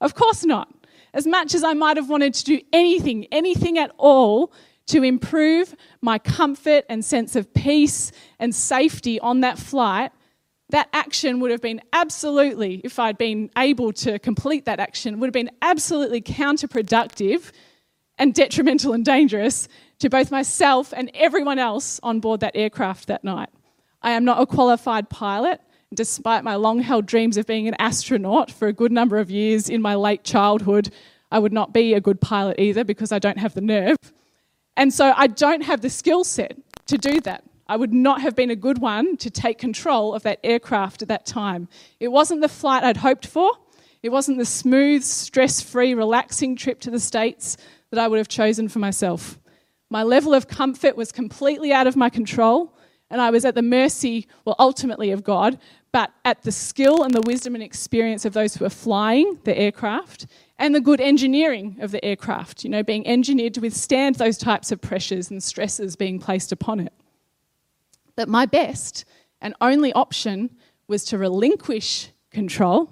of 0.00 0.14
course 0.14 0.44
not. 0.44 0.72
As 1.12 1.26
much 1.26 1.54
as 1.54 1.62
I 1.62 1.74
might 1.74 1.96
have 1.96 2.08
wanted 2.08 2.34
to 2.34 2.44
do 2.44 2.60
anything, 2.72 3.26
anything 3.30 3.78
at 3.78 3.92
all 3.98 4.52
to 4.90 5.02
improve 5.02 5.74
my 6.02 6.18
comfort 6.18 6.84
and 6.88 7.04
sense 7.04 7.36
of 7.36 7.52
peace 7.54 8.12
and 8.38 8.54
safety 8.54 9.20
on 9.20 9.40
that 9.40 9.58
flight, 9.58 10.10
that 10.70 10.88
action 10.92 11.40
would 11.40 11.50
have 11.50 11.60
been 11.60 11.80
absolutely, 11.92 12.80
if 12.84 12.98
I'd 12.98 13.18
been 13.18 13.50
able 13.56 13.92
to 13.94 14.18
complete 14.18 14.64
that 14.64 14.80
action, 14.80 15.20
would 15.20 15.26
have 15.28 15.32
been 15.32 15.50
absolutely 15.62 16.20
counterproductive 16.20 17.52
and 18.18 18.34
detrimental 18.34 18.92
and 18.92 19.04
dangerous 19.04 19.68
to 20.00 20.10
both 20.10 20.30
myself 20.30 20.92
and 20.96 21.10
everyone 21.14 21.58
else 21.58 22.00
on 22.02 22.20
board 22.20 22.40
that 22.40 22.56
aircraft 22.56 23.06
that 23.06 23.24
night. 23.24 23.48
I 24.02 24.12
am 24.12 24.24
not 24.24 24.40
a 24.40 24.46
qualified 24.46 25.08
pilot, 25.08 25.60
despite 25.94 26.44
my 26.44 26.54
long 26.56 26.80
held 26.80 27.06
dreams 27.06 27.36
of 27.36 27.46
being 27.46 27.68
an 27.68 27.76
astronaut 27.78 28.50
for 28.50 28.68
a 28.68 28.72
good 28.72 28.92
number 28.92 29.18
of 29.18 29.30
years 29.30 29.68
in 29.68 29.82
my 29.82 29.94
late 29.94 30.24
childhood. 30.24 30.90
I 31.30 31.38
would 31.38 31.52
not 31.52 31.72
be 31.72 31.94
a 31.94 32.00
good 32.00 32.20
pilot 32.20 32.58
either 32.58 32.84
because 32.84 33.12
I 33.12 33.18
don't 33.18 33.38
have 33.38 33.54
the 33.54 33.60
nerve. 33.60 33.96
And 34.76 34.92
so 34.92 35.12
I 35.16 35.26
don't 35.26 35.62
have 35.62 35.80
the 35.80 35.90
skill 35.90 36.24
set 36.24 36.56
to 36.86 36.98
do 36.98 37.20
that. 37.22 37.44
I 37.68 37.76
would 37.76 37.92
not 37.92 38.20
have 38.20 38.34
been 38.34 38.50
a 38.50 38.56
good 38.56 38.78
one 38.78 39.16
to 39.18 39.30
take 39.30 39.58
control 39.58 40.12
of 40.14 40.24
that 40.24 40.40
aircraft 40.42 41.02
at 41.02 41.08
that 41.08 41.24
time. 41.24 41.68
It 42.00 42.08
wasn't 42.08 42.40
the 42.40 42.48
flight 42.48 42.82
I'd 42.82 42.96
hoped 42.96 43.26
for. 43.26 43.52
It 44.02 44.08
wasn't 44.08 44.38
the 44.38 44.44
smooth, 44.44 45.04
stress 45.04 45.60
free, 45.60 45.94
relaxing 45.94 46.56
trip 46.56 46.80
to 46.80 46.90
the 46.90 46.98
States 46.98 47.56
that 47.90 48.00
I 48.00 48.08
would 48.08 48.18
have 48.18 48.28
chosen 48.28 48.68
for 48.68 48.78
myself. 48.78 49.38
My 49.90 50.02
level 50.02 50.34
of 50.34 50.48
comfort 50.48 50.96
was 50.96 51.12
completely 51.12 51.72
out 51.72 51.86
of 51.86 51.96
my 51.96 52.08
control, 52.08 52.74
and 53.10 53.20
I 53.20 53.30
was 53.30 53.44
at 53.44 53.54
the 53.54 53.62
mercy, 53.62 54.26
well, 54.44 54.56
ultimately 54.58 55.10
of 55.10 55.22
God, 55.22 55.58
but 55.92 56.12
at 56.24 56.42
the 56.42 56.52
skill 56.52 57.02
and 57.02 57.12
the 57.12 57.22
wisdom 57.22 57.54
and 57.54 57.62
experience 57.62 58.24
of 58.24 58.32
those 58.32 58.54
who 58.54 58.64
were 58.64 58.70
flying 58.70 59.38
the 59.44 59.56
aircraft 59.56 60.26
and 60.60 60.74
the 60.74 60.80
good 60.80 61.00
engineering 61.00 61.78
of 61.80 61.90
the 61.90 62.04
aircraft, 62.04 62.62
you 62.64 62.70
know, 62.70 62.82
being 62.82 63.06
engineered 63.06 63.54
to 63.54 63.60
withstand 63.62 64.16
those 64.16 64.36
types 64.36 64.70
of 64.70 64.80
pressures 64.80 65.30
and 65.30 65.42
stresses 65.42 65.96
being 65.96 66.20
placed 66.20 66.52
upon 66.52 66.78
it 66.78 66.92
But 68.14 68.28
my 68.28 68.44
best 68.44 69.06
and 69.40 69.54
only 69.62 69.92
option 69.94 70.50
was 70.86 71.04
to 71.06 71.16
relinquish 71.16 72.10
control 72.30 72.90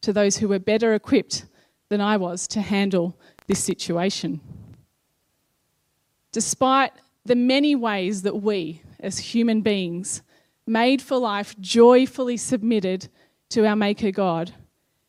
to 0.00 0.12
those 0.12 0.38
who 0.38 0.48
were 0.48 0.58
better 0.58 0.94
equipped 0.94 1.46
than 1.88 2.00
I 2.00 2.16
was 2.16 2.48
to 2.48 2.60
handle 2.60 3.16
this 3.46 3.62
situation. 3.62 4.40
Despite 6.32 6.92
the 7.24 7.36
many 7.36 7.76
ways 7.76 8.22
that 8.22 8.42
we, 8.42 8.82
as 8.98 9.18
human 9.18 9.60
beings, 9.62 10.22
made 10.66 11.00
for 11.00 11.16
life, 11.18 11.54
joyfully 11.60 12.36
submitted 12.36 13.08
to 13.50 13.64
our 13.64 13.76
Maker 13.76 14.10
God, 14.10 14.52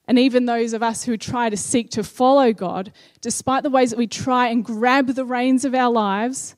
and 0.07 0.17
even 0.17 0.45
those 0.45 0.73
of 0.73 0.81
us 0.81 1.03
who 1.03 1.17
try 1.17 1.49
to 1.49 1.57
seek 1.57 1.89
to 1.91 2.03
follow 2.03 2.53
God, 2.53 2.93
despite 3.19 3.63
the 3.63 3.69
ways 3.69 3.89
that 3.89 3.99
we 3.99 4.07
try 4.07 4.47
and 4.47 4.63
grab 4.63 5.07
the 5.07 5.25
reins 5.25 5.65
of 5.65 5.75
our 5.75 5.91
lives 5.91 6.55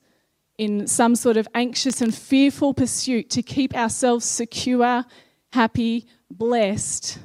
in 0.56 0.86
some 0.86 1.16
sort 1.16 1.36
of 1.36 1.48
anxious 1.54 2.00
and 2.00 2.14
fearful 2.14 2.74
pursuit 2.74 3.28
to 3.30 3.42
keep 3.42 3.74
ourselves 3.74 4.24
secure, 4.24 5.04
happy, 5.52 6.06
blessed, 6.30 7.18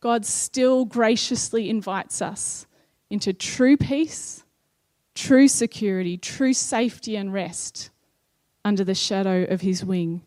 God 0.00 0.24
still 0.26 0.84
graciously 0.84 1.70
invites 1.70 2.22
us 2.22 2.66
into 3.10 3.32
true 3.32 3.76
peace, 3.76 4.44
true 5.14 5.48
security, 5.48 6.16
true 6.16 6.52
safety 6.52 7.16
and 7.16 7.32
rest 7.32 7.90
under 8.64 8.84
the 8.84 8.94
shadow 8.94 9.44
of 9.44 9.60
His 9.60 9.84
wing. 9.84 10.22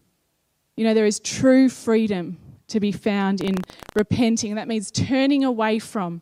You 0.75 0.83
know, 0.85 0.93
there 0.93 1.05
is 1.05 1.19
true 1.19 1.69
freedom 1.69 2.37
to 2.67 2.79
be 2.79 2.91
found 2.91 3.41
in 3.41 3.57
repenting. 3.95 4.55
That 4.55 4.67
means 4.67 4.91
turning 4.91 5.43
away 5.43 5.79
from 5.79 6.21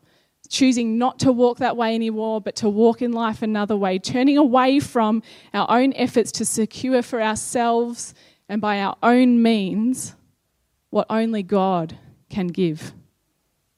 choosing 0.49 0.97
not 0.97 1.19
to 1.19 1.32
walk 1.32 1.58
that 1.58 1.77
way 1.77 1.95
anymore, 1.95 2.41
but 2.41 2.56
to 2.58 2.69
walk 2.69 3.01
in 3.01 3.12
life 3.12 3.41
another 3.41 3.75
way, 3.75 3.97
turning 3.97 4.38
away 4.38 4.79
from 4.79 5.23
our 5.53 5.69
own 5.69 5.93
efforts 5.93 6.32
to 6.34 6.45
secure 6.45 7.01
for 7.01 7.21
ourselves 7.21 8.13
and 8.49 8.62
by 8.62 8.79
our 8.82 8.95
own 9.01 9.41
means 9.41 10.15
what 10.89 11.08
only 11.10 11.43
God 11.43 11.97
can 12.29 12.47
give 12.47 12.93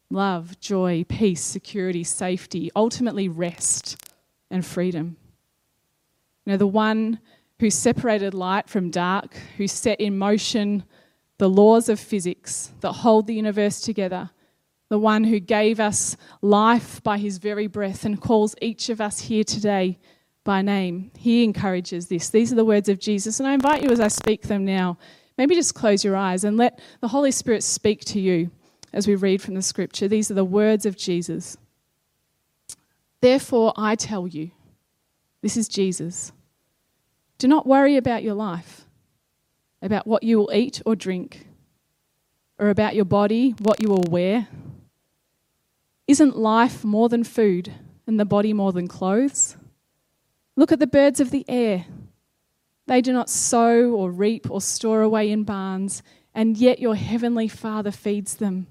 love, 0.10 0.60
joy, 0.60 1.06
peace, 1.08 1.42
security, 1.42 2.04
safety, 2.04 2.72
ultimately 2.76 3.28
rest 3.28 3.98
and 4.52 4.66
freedom. 4.66 5.18
You 6.46 6.54
know, 6.54 6.58
the 6.58 6.68
one 6.68 7.20
who 7.60 7.70
separated 7.70 8.34
light 8.34 8.70
from 8.70 8.92
dark, 8.92 9.36
who 9.58 9.68
set 9.68 10.00
in 10.00 10.18
motion 10.18 10.84
the 11.38 11.50
laws 11.50 11.90
of 11.90 12.00
physics 12.00 12.72
that 12.82 12.94
hold 12.94 13.28
the 13.28 13.34
universe 13.34 13.82
together 13.82 14.30
the 14.90 15.00
one 15.00 15.24
who 15.24 15.40
gave 15.40 15.80
us 15.80 16.16
life 16.42 17.02
by 17.04 17.18
his 17.18 17.38
very 17.38 17.68
breath 17.68 18.06
and 18.06 18.22
calls 18.22 18.56
each 18.62 18.90
of 18.90 19.02
us 19.02 19.20
here 19.20 19.44
today 19.44 19.98
by 20.44 20.62
name. 20.62 21.12
He 21.18 21.44
encourages 21.44 22.08
this. 22.08 22.30
These 22.30 22.52
are 22.52 22.56
the 22.56 22.66
words 22.66 22.88
of 22.88 23.00
Jesus, 23.00 23.40
and 23.40 23.48
I 23.48 23.54
invite 23.54 23.82
you 23.82 23.90
as 23.90 24.00
I 24.00 24.10
speak 24.10 24.44
them 24.44 24.64
now, 24.64 24.98
maybe 25.38 25.56
just 25.56 25.74
close 25.74 26.04
your 26.04 26.16
eyes 26.16 26.44
and 26.44 26.56
let 26.56 26.80
the 27.02 27.08
Holy 27.08 27.32
Spirit 27.32 27.64
speak 27.64 28.02
to 28.06 28.20
you 28.20 28.52
as 28.94 29.08
we 29.08 29.16
read 29.16 29.42
from 29.42 29.56
the 29.56 29.62
scripture. 29.62 30.08
These 30.08 30.30
are 30.30 30.36
the 30.36 30.46
words 30.46 30.86
of 30.86 30.96
Jesus. 30.96 31.58
Therefore, 33.22 33.74
I 33.76 33.96
tell 33.96 34.28
you, 34.28 34.52
this 35.42 35.58
is 35.58 35.68
Jesus. 35.68 36.32
Do 37.40 37.48
not 37.48 37.66
worry 37.66 37.98
about 37.98 38.24
your 38.24 38.36
life, 38.36 38.85
about 39.86 40.08
what 40.08 40.24
you 40.24 40.38
will 40.38 40.52
eat 40.52 40.82
or 40.86 40.96
drink, 40.96 41.48
or 42.58 42.70
about 42.70 42.96
your 42.96 43.06
body, 43.06 43.54
what 43.60 43.80
you 43.80 43.88
will 43.88 44.04
wear. 44.10 44.48
Isn't 46.08 46.38
life 46.38 46.84
more 46.84 47.08
than 47.08 47.24
food 47.24 47.72
and 48.08 48.20
the 48.20 48.26
body 48.26 48.52
more 48.52 48.72
than 48.72 48.88
clothes? 48.88 49.58
Look 50.56 50.72
at 50.72 50.80
the 50.80 50.88
birds 50.88 51.20
of 51.20 51.30
the 51.30 51.46
air. 51.48 51.86
They 52.88 53.02
do 53.02 53.14
not 53.14 53.30
sow 53.30 53.92
or 53.92 54.12
reap 54.12 54.50
or 54.50 54.62
store 54.62 55.02
away 55.02 55.30
in 55.32 55.44
barns, 55.44 56.02
and 56.34 56.58
yet 56.58 56.80
your 56.80 56.96
heavenly 56.96 57.48
Father 57.48 57.92
feeds 57.92 58.36
them. 58.36 58.68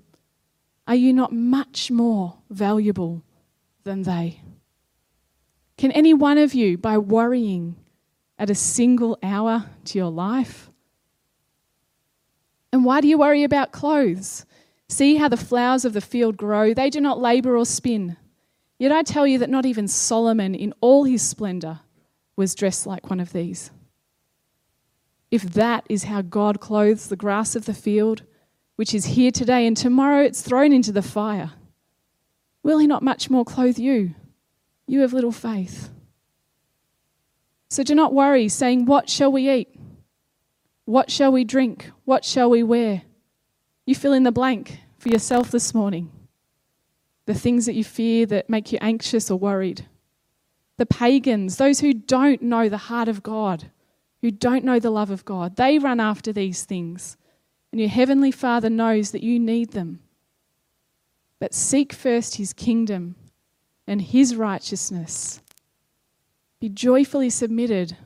Are 0.87 0.94
you 0.94 1.12
not 1.12 1.33
much 1.33 1.90
more 1.90 2.38
valuable 2.50 3.22
than 3.85 4.03
they? 4.03 4.40
Can 5.77 5.92
any 5.92 6.14
one 6.14 6.38
of 6.38 6.55
you, 6.55 6.79
by 6.79 6.98
worrying, 6.98 7.77
add 8.38 8.50
a 8.50 8.55
single 8.55 9.18
hour 9.22 9.66
to 9.87 9.98
your 9.98 10.11
life? 10.11 10.70
And 12.74 12.84
why 12.84 13.00
do 13.00 13.06
you 13.06 13.18
worry 13.18 13.44
about 13.44 13.70
clothes? 13.70 14.44
See 14.88 15.14
how 15.14 15.28
the 15.28 15.37
flowers 15.37 15.84
of 15.84 15.92
the 15.92 16.00
field 16.00 16.37
grow. 16.37 16.74
They 16.74 16.90
do 16.90 17.00
not 17.00 17.20
labor 17.20 17.56
or 17.56 17.64
spin. 17.64 18.16
Yet 18.80 18.90
I 18.90 19.04
tell 19.04 19.28
you 19.28 19.38
that 19.38 19.48
not 19.48 19.64
even 19.64 19.87
Solomon, 19.87 20.56
in 20.56 20.74
all 20.80 21.04
his 21.04 21.22
splendor, 21.22 21.78
was 22.34 22.56
dressed 22.56 22.84
like 22.84 23.08
one 23.08 23.20
of 23.20 23.32
these. 23.32 23.70
If 25.30 25.42
that 25.52 25.87
is 25.88 26.02
how 26.02 26.22
God 26.22 26.58
clothes 26.58 27.06
the 27.06 27.14
grass 27.14 27.54
of 27.54 27.66
the 27.66 27.74
field, 27.74 28.24
which 28.74 28.92
is 28.92 29.04
here 29.04 29.30
today 29.30 29.68
and 29.68 29.76
tomorrow 29.76 30.24
it's 30.24 30.42
thrown 30.42 30.72
into 30.72 30.90
the 30.90 31.00
fire, 31.00 31.52
will 32.64 32.78
he 32.78 32.88
not 32.88 33.04
much 33.04 33.30
more 33.30 33.44
clothe 33.44 33.78
you? 33.78 34.16
You 34.88 35.02
have 35.02 35.12
little 35.12 35.30
faith. 35.30 35.90
So 37.70 37.84
do 37.84 37.94
not 37.94 38.12
worry, 38.12 38.48
saying, 38.48 38.87
What 38.87 39.08
shall 39.08 39.30
we 39.30 39.48
eat? 39.48 39.68
What 40.84 41.10
shall 41.10 41.32
we 41.32 41.44
drink? 41.44 41.90
What 42.04 42.24
shall 42.24 42.50
we 42.50 42.62
wear? 42.62 43.02
You 43.86 43.94
fill 43.94 44.12
in 44.12 44.22
the 44.22 44.32
blank 44.32 44.80
for 44.98 45.08
yourself 45.08 45.50
this 45.50 45.74
morning. 45.74 46.10
The 47.26 47.34
things 47.34 47.66
that 47.66 47.74
you 47.74 47.84
fear 47.84 48.26
that 48.26 48.50
make 48.50 48.72
you 48.72 48.78
anxious 48.80 49.30
or 49.30 49.38
worried. 49.38 49.86
The 50.76 50.86
pagans, 50.86 51.56
those 51.56 51.80
who 51.80 51.94
don't 51.94 52.42
know 52.42 52.68
the 52.68 52.76
heart 52.76 53.08
of 53.08 53.22
God, 53.22 53.70
who 54.20 54.30
don't 54.30 54.64
know 54.64 54.78
the 54.78 54.90
love 54.90 55.10
of 55.10 55.24
God, 55.24 55.56
they 55.56 55.78
run 55.78 56.00
after 56.00 56.32
these 56.32 56.64
things. 56.64 57.16
And 57.72 57.80
your 57.80 57.90
heavenly 57.90 58.30
Father 58.30 58.70
knows 58.70 59.10
that 59.10 59.22
you 59.22 59.38
need 59.40 59.72
them. 59.72 60.00
But 61.38 61.54
seek 61.54 61.92
first 61.92 62.36
his 62.36 62.52
kingdom 62.52 63.16
and 63.86 64.00
his 64.00 64.36
righteousness. 64.36 65.40
Be 66.60 66.68
joyfully 66.68 67.30
submitted 67.30 67.96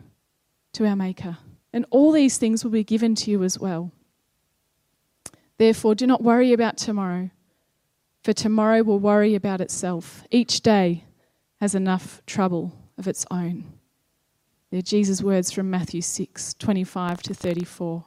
to 0.72 0.86
our 0.86 0.96
Maker, 0.96 1.38
and 1.72 1.85
all 1.90 2.12
these 2.12 2.38
things 2.38 2.64
will 2.64 2.70
be 2.70 2.85
given 2.85 3.14
to 3.14 3.31
you 3.31 3.42
as 3.42 3.59
well. 3.59 3.92
Therefore, 5.59 5.94
do 5.94 6.07
not 6.07 6.22
worry 6.22 6.52
about 6.52 6.76
tomorrow, 6.76 7.31
for 8.22 8.33
tomorrow 8.33 8.83
will 8.83 8.98
worry 8.98 9.35
about 9.35 9.61
itself. 9.61 10.24
Each 10.31 10.61
day 10.61 11.04
has 11.61 11.74
enough 11.74 12.22
trouble 12.26 12.72
of 12.96 13.09
its 13.09 13.26
own. 13.31 13.64
They're 14.70 14.83
Jesus' 14.83 15.22
words 15.22 15.50
from 15.50 15.70
Matthew 15.70 16.02
6 16.02 16.54
25 16.54 17.22
to 17.22 17.35
34. 17.35 18.04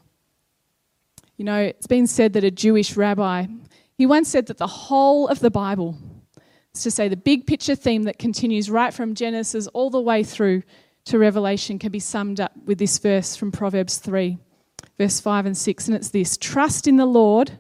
You 1.38 1.46
know, 1.46 1.60
it's 1.60 1.88
been 1.88 2.08
said 2.08 2.34
that 2.34 2.44
a 2.44 2.52
Jewish 2.52 2.96
rabbi, 2.96 3.48
he 3.98 4.06
once 4.06 4.30
said 4.30 4.46
that 4.46 4.58
the 4.58 4.68
whole 4.68 5.28
of 5.28 5.40
the 5.40 5.50
Bible, 5.50 5.98
is 6.74 6.84
to 6.84 6.92
say 6.92 7.08
the 7.08 7.18
big 7.18 7.48
picture 7.48 7.76
theme 7.76 8.04
that 8.04 8.20
continues 8.20 8.70
right 8.70 8.94
from 8.94 9.16
Genesis 9.16 9.68
all 9.68 9.90
the 9.90 10.00
way 10.00 10.24
through 10.24 10.64
to 11.06 11.18
Revelation, 11.18 11.80
can 11.80 11.92
be 11.92 12.00
summed 12.00 12.40
up 12.40 12.54
with 12.66 12.78
this 12.78 12.98
verse 12.98 13.36
from 13.36 13.52
Proverbs 13.52 13.98
3 13.98 14.38
verse 15.02 15.20
5 15.20 15.48
and 15.48 15.58
6, 15.58 15.88
and 15.88 15.98
it's 15.98 16.10
this 16.10 16.38
Trust 16.38 16.88
in 16.88 16.98
the 16.98 17.08
Lord 17.08 17.58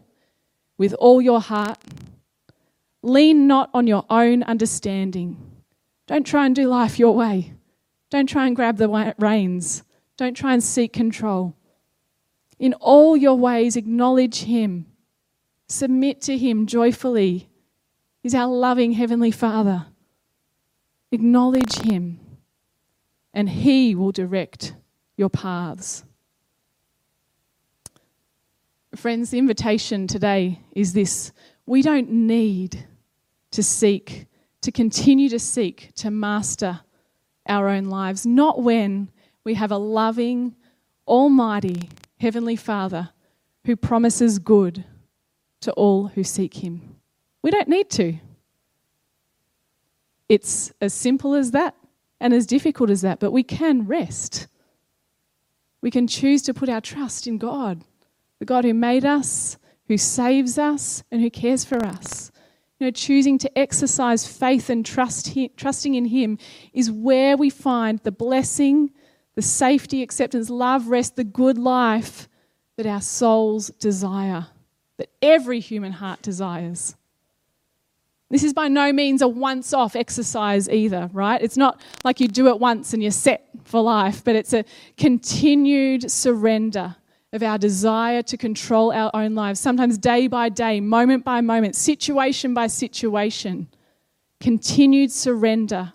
with 0.78 0.94
all 0.94 1.22
your 1.22 1.42
heart. 1.42 1.80
Lean 3.02 3.48
not 3.48 3.72
on 3.74 3.88
your 3.88 4.06
own 4.12 4.44
understanding. 4.44 5.38
Don't 6.06 6.26
try 6.26 6.46
and 6.46 6.56
do 6.56 6.68
life 6.68 7.00
your 7.00 7.16
way. 7.16 7.54
Don't 8.12 8.30
try 8.30 8.46
and 8.46 8.56
grab 8.56 8.78
the 8.78 9.16
reins. 9.18 9.82
Don't 10.18 10.38
try 10.38 10.54
and 10.54 10.64
seek 10.64 10.94
control. 10.94 11.56
In 12.60 12.76
all 12.76 13.18
your 13.18 13.36
ways, 13.36 13.76
acknowledge 13.76 14.44
Him. 14.44 14.86
Submit 15.68 16.22
to 16.22 16.38
Him 16.38 16.68
joyfully. 16.68 17.50
He's 18.22 18.36
our 18.36 18.48
loving 18.48 18.92
Heavenly 18.92 19.32
Father. 19.32 19.88
Acknowledge 21.12 21.80
Him, 21.80 22.20
and 23.34 23.50
He 23.50 23.96
will 23.96 24.12
direct 24.12 24.76
your 25.17 25.30
paths. 25.30 26.04
Friends, 28.96 29.32
the 29.32 29.39
invitation 29.39 30.08
today 30.08 30.60
is 30.72 30.94
this 30.94 31.32
we 31.65 31.82
don't 31.82 32.10
need 32.10 32.86
to 33.52 33.63
seek, 33.63 34.26
to 34.62 34.72
continue 34.72 35.30
to 35.30 35.39
seek 35.39 35.91
to 35.96 36.12
master 36.12 36.82
our 37.48 37.70
own 37.70 37.86
lives, 37.86 38.26
not 38.26 38.62
when 38.62 39.10
we 39.44 39.54
have 39.54 39.72
a 39.72 39.78
loving, 39.78 40.56
almighty 41.08 41.89
Heavenly 42.20 42.56
Father 42.56 43.10
who 43.65 43.76
promises 43.76 44.39
good 44.39 44.84
to 45.62 45.72
all 45.74 46.08
who 46.08 46.24
seek 46.24 46.63
Him. 46.63 46.96
We 47.41 47.52
don't 47.52 47.67
need 47.67 47.89
to. 47.91 48.17
It's 50.30 50.72
as 50.82 50.94
simple 50.94 51.34
as 51.34 51.52
that 51.52 51.76
and 52.22 52.34
as 52.34 52.46
difficult 52.46 52.90
as 52.90 53.02
that, 53.02 53.20
but 53.20 53.32
we 53.32 53.44
can 53.44 53.88
rest. 53.88 54.48
We 55.82 55.90
can 55.90 56.08
choose 56.08 56.44
to 56.44 56.54
put 56.54 56.70
our 56.70 56.80
trust 56.80 57.26
in 57.26 57.40
God, 57.40 57.84
the 58.40 58.46
God 58.46 58.64
who 58.64 58.76
made 58.76 59.04
us, 59.04 59.58
who 59.88 59.98
saves 59.98 60.58
us, 60.60 61.04
and 61.12 61.20
who 61.20 61.32
cares 61.32 61.66
for 61.66 61.84
us. 61.84 62.32
You 62.80 62.88
know, 62.88 62.92
choosing 62.92 63.40
to 63.40 63.58
exercise 63.58 64.28
faith 64.28 64.70
and 64.70 64.86
trust, 64.86 65.36
trusting 65.58 65.96
in 65.96 66.06
Him 66.06 66.38
is 66.74 66.92
where 66.92 67.36
we 67.36 67.50
find 67.50 68.00
the 68.00 68.12
blessing, 68.12 68.92
the 69.36 69.42
safety, 69.42 70.04
acceptance, 70.04 70.50
love, 70.50 70.88
rest, 70.88 71.16
the 71.16 71.24
good 71.24 71.58
life 71.58 72.30
that 72.78 72.86
our 72.86 73.02
souls 73.02 73.70
desire, 73.80 74.48
that 74.98 75.10
every 75.24 75.60
human 75.60 75.94
heart 75.94 76.22
desires. 76.22 76.96
This 78.32 78.44
is 78.46 78.54
by 78.54 78.70
no 78.70 78.94
means 78.94 79.22
a 79.22 79.28
once 79.28 79.74
off 79.74 79.94
exercise 79.94 80.70
either, 80.70 81.10
right? 81.12 81.41
It's 81.41 81.58
not 81.58 81.82
like 82.06 82.22
you 82.22 82.30
do 82.30 82.48
it 82.48 82.60
once 82.60 82.94
and 82.94 83.04
you're 83.04 83.12
set 83.12 83.50
for 83.65 83.82
life, 83.82 84.24
but 84.24 84.38
it's 84.38 84.54
a 84.54 84.63
continued 84.98 86.10
surrender 86.10 86.96
of 87.34 87.44
our 87.44 87.58
desire 87.58 88.22
to 88.24 88.38
control 88.38 88.94
our 88.94 89.12
own 89.13 89.36
lives, 89.36 89.60
sometimes 89.60 89.98
day 89.98 90.28
by 90.28 90.48
day, 90.48 90.80
moment 90.80 91.26
by 91.26 91.41
moment, 91.41 91.76
situation 91.76 92.54
by 92.54 92.67
situation. 92.67 93.67
Continued 94.39 95.12
surrender. 95.12 95.91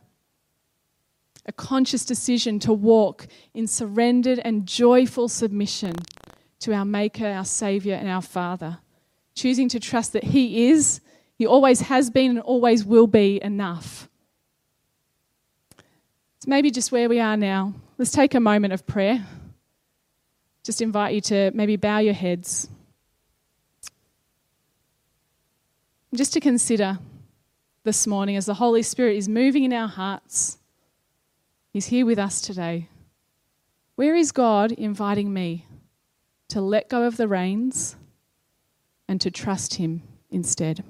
A 1.46 1.52
conscious 1.52 2.04
decision 2.04 2.58
to 2.60 2.72
walk 2.72 3.28
in 3.54 3.66
surrendered 3.66 4.40
and 4.40 4.66
joyful 4.66 5.28
submission 5.28 5.94
to 6.60 6.74
our 6.74 6.84
Maker, 6.84 7.26
our 7.26 7.44
Saviour, 7.44 7.96
and 7.96 8.08
our 8.08 8.22
Father. 8.22 8.78
Choosing 9.34 9.70
to 9.70 9.80
trust 9.80 10.12
that 10.12 10.24
He 10.24 10.68
is 10.68 11.00
he 11.36 11.46
always 11.46 11.82
has 11.82 12.10
been 12.10 12.32
and 12.32 12.40
always 12.40 12.84
will 12.84 13.06
be 13.06 13.40
enough. 13.42 14.08
It's 16.36 16.46
maybe 16.46 16.70
just 16.70 16.90
where 16.90 17.08
we 17.08 17.20
are 17.20 17.36
now. 17.36 17.74
Let's 17.98 18.10
take 18.10 18.34
a 18.34 18.40
moment 18.40 18.72
of 18.72 18.86
prayer. 18.86 19.26
Just 20.62 20.80
invite 20.80 21.14
you 21.14 21.20
to 21.22 21.50
maybe 21.54 21.76
bow 21.76 21.98
your 21.98 22.14
heads. 22.14 22.68
Just 26.14 26.32
to 26.32 26.40
consider 26.40 26.98
this 27.84 28.06
morning 28.06 28.36
as 28.36 28.46
the 28.46 28.54
Holy 28.54 28.82
Spirit 28.82 29.16
is 29.16 29.28
moving 29.28 29.64
in 29.64 29.72
our 29.72 29.88
hearts. 29.88 30.58
He's 31.72 31.86
here 31.86 32.06
with 32.06 32.18
us 32.18 32.40
today. 32.40 32.88
Where 33.96 34.16
is 34.16 34.32
God 34.32 34.72
inviting 34.72 35.32
me 35.32 35.66
to 36.48 36.60
let 36.60 36.88
go 36.88 37.02
of 37.02 37.16
the 37.16 37.28
reins 37.28 37.96
and 39.06 39.20
to 39.20 39.30
trust 39.30 39.74
Him 39.74 40.02
instead? 40.30 40.82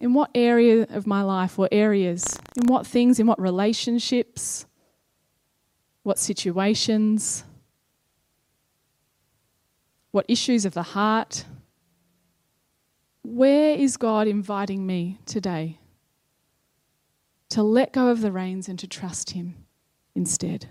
In 0.00 0.14
what 0.14 0.30
area 0.34 0.86
of 0.90 1.06
my 1.06 1.22
life 1.22 1.58
or 1.58 1.68
areas? 1.72 2.38
In 2.56 2.66
what 2.66 2.86
things? 2.86 3.18
In 3.18 3.26
what 3.26 3.40
relationships? 3.40 4.66
What 6.04 6.18
situations? 6.18 7.44
What 10.12 10.24
issues 10.28 10.64
of 10.64 10.74
the 10.74 10.82
heart? 10.82 11.44
Where 13.22 13.74
is 13.74 13.96
God 13.96 14.26
inviting 14.26 14.86
me 14.86 15.18
today 15.26 15.78
to 17.50 17.62
let 17.62 17.92
go 17.92 18.08
of 18.08 18.20
the 18.20 18.32
reins 18.32 18.68
and 18.68 18.78
to 18.78 18.86
trust 18.86 19.30
Him 19.30 19.54
instead? 20.14 20.68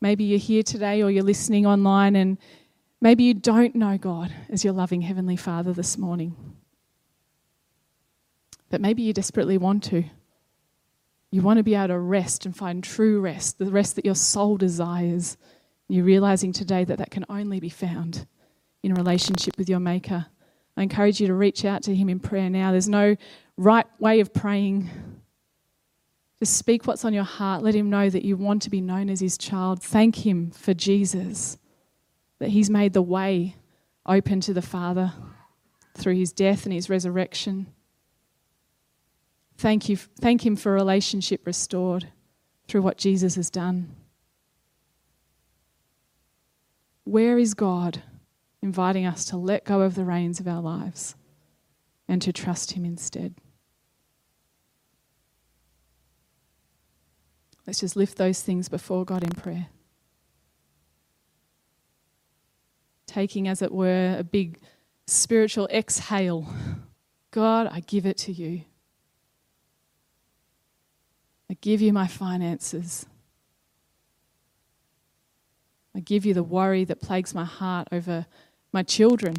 Maybe 0.00 0.24
you're 0.24 0.38
here 0.38 0.62
today 0.62 1.02
or 1.02 1.10
you're 1.10 1.24
listening 1.24 1.66
online 1.66 2.16
and 2.16 2.38
Maybe 3.00 3.22
you 3.22 3.34
don't 3.34 3.76
know 3.76 3.96
God 3.96 4.32
as 4.48 4.64
your 4.64 4.72
loving 4.72 5.02
Heavenly 5.02 5.36
Father 5.36 5.72
this 5.72 5.96
morning. 5.96 6.34
But 8.70 8.80
maybe 8.80 9.02
you 9.02 9.12
desperately 9.12 9.56
want 9.56 9.84
to. 9.84 10.04
You 11.30 11.42
want 11.42 11.58
to 11.58 11.62
be 11.62 11.74
able 11.74 11.88
to 11.88 11.98
rest 11.98 12.44
and 12.44 12.56
find 12.56 12.82
true 12.82 13.20
rest, 13.20 13.58
the 13.58 13.70
rest 13.70 13.96
that 13.96 14.04
your 14.04 14.16
soul 14.16 14.56
desires. 14.56 15.36
You're 15.86 16.04
realizing 16.04 16.52
today 16.52 16.84
that 16.84 16.98
that 16.98 17.10
can 17.10 17.24
only 17.28 17.60
be 17.60 17.68
found 17.68 18.26
in 18.82 18.92
a 18.92 18.94
relationship 18.94 19.56
with 19.58 19.68
your 19.68 19.80
Maker. 19.80 20.26
I 20.76 20.82
encourage 20.82 21.20
you 21.20 21.28
to 21.28 21.34
reach 21.34 21.64
out 21.64 21.84
to 21.84 21.94
Him 21.94 22.08
in 22.08 22.18
prayer 22.18 22.50
now. 22.50 22.72
There's 22.72 22.88
no 22.88 23.16
right 23.56 23.86
way 24.00 24.20
of 24.20 24.34
praying. 24.34 24.90
Just 26.40 26.56
speak 26.56 26.86
what's 26.86 27.04
on 27.04 27.14
your 27.14 27.24
heart. 27.24 27.62
Let 27.62 27.74
Him 27.74 27.90
know 27.90 28.10
that 28.10 28.24
you 28.24 28.36
want 28.36 28.62
to 28.62 28.70
be 28.70 28.80
known 28.80 29.08
as 29.08 29.20
His 29.20 29.38
child. 29.38 29.82
Thank 29.82 30.26
Him 30.26 30.50
for 30.50 30.74
Jesus 30.74 31.58
that 32.38 32.50
He's 32.50 32.70
made 32.70 32.92
the 32.92 33.02
way 33.02 33.56
open 34.06 34.40
to 34.42 34.54
the 34.54 34.62
Father 34.62 35.12
through 35.96 36.14
His 36.14 36.32
death 36.32 36.64
and 36.64 36.72
His 36.72 36.88
resurrection. 36.88 37.66
Thank, 39.56 39.88
you, 39.88 39.96
thank 39.96 40.46
Him 40.46 40.56
for 40.56 40.72
relationship 40.72 41.46
restored 41.46 42.08
through 42.68 42.82
what 42.82 42.98
Jesus 42.98 43.34
has 43.34 43.50
done. 43.50 43.94
Where 47.04 47.38
is 47.38 47.54
God 47.54 48.02
inviting 48.62 49.06
us 49.06 49.24
to 49.26 49.36
let 49.36 49.64
go 49.64 49.80
of 49.80 49.94
the 49.94 50.04
reins 50.04 50.40
of 50.40 50.46
our 50.46 50.60
lives 50.60 51.14
and 52.06 52.20
to 52.22 52.32
trust 52.32 52.72
Him 52.72 52.84
instead? 52.84 53.34
Let's 57.66 57.80
just 57.80 57.96
lift 57.96 58.16
those 58.16 58.40
things 58.40 58.68
before 58.68 59.04
God 59.04 59.22
in 59.22 59.30
prayer. 59.30 59.66
Taking, 63.08 63.48
as 63.48 63.62
it 63.62 63.72
were, 63.72 64.16
a 64.18 64.22
big 64.22 64.60
spiritual 65.06 65.66
exhale. 65.68 66.46
God, 67.32 67.68
I 67.72 67.80
give 67.80 68.06
it 68.06 68.16
to 68.18 68.32
you. 68.32 68.62
I 71.50 71.56
give 71.60 71.80
you 71.80 71.92
my 71.92 72.06
finances. 72.06 73.06
I 75.96 76.00
give 76.00 76.24
you 76.24 76.34
the 76.34 76.42
worry 76.42 76.84
that 76.84 77.00
plagues 77.00 77.34
my 77.34 77.44
heart 77.44 77.88
over 77.90 78.26
my 78.72 78.82
children. 78.82 79.34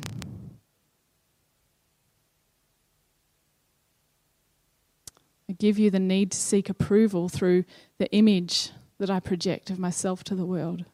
I 5.47 5.53
give 5.53 5.79
you 5.79 5.89
the 5.89 5.99
need 5.99 6.31
to 6.31 6.37
seek 6.37 6.69
approval 6.69 7.29
through 7.29 7.65
the 7.97 8.11
image 8.11 8.71
that 8.97 9.09
I 9.09 9.19
project 9.19 9.69
of 9.69 9.79
myself 9.79 10.23
to 10.25 10.35
the 10.35 10.45
world. 10.45 10.85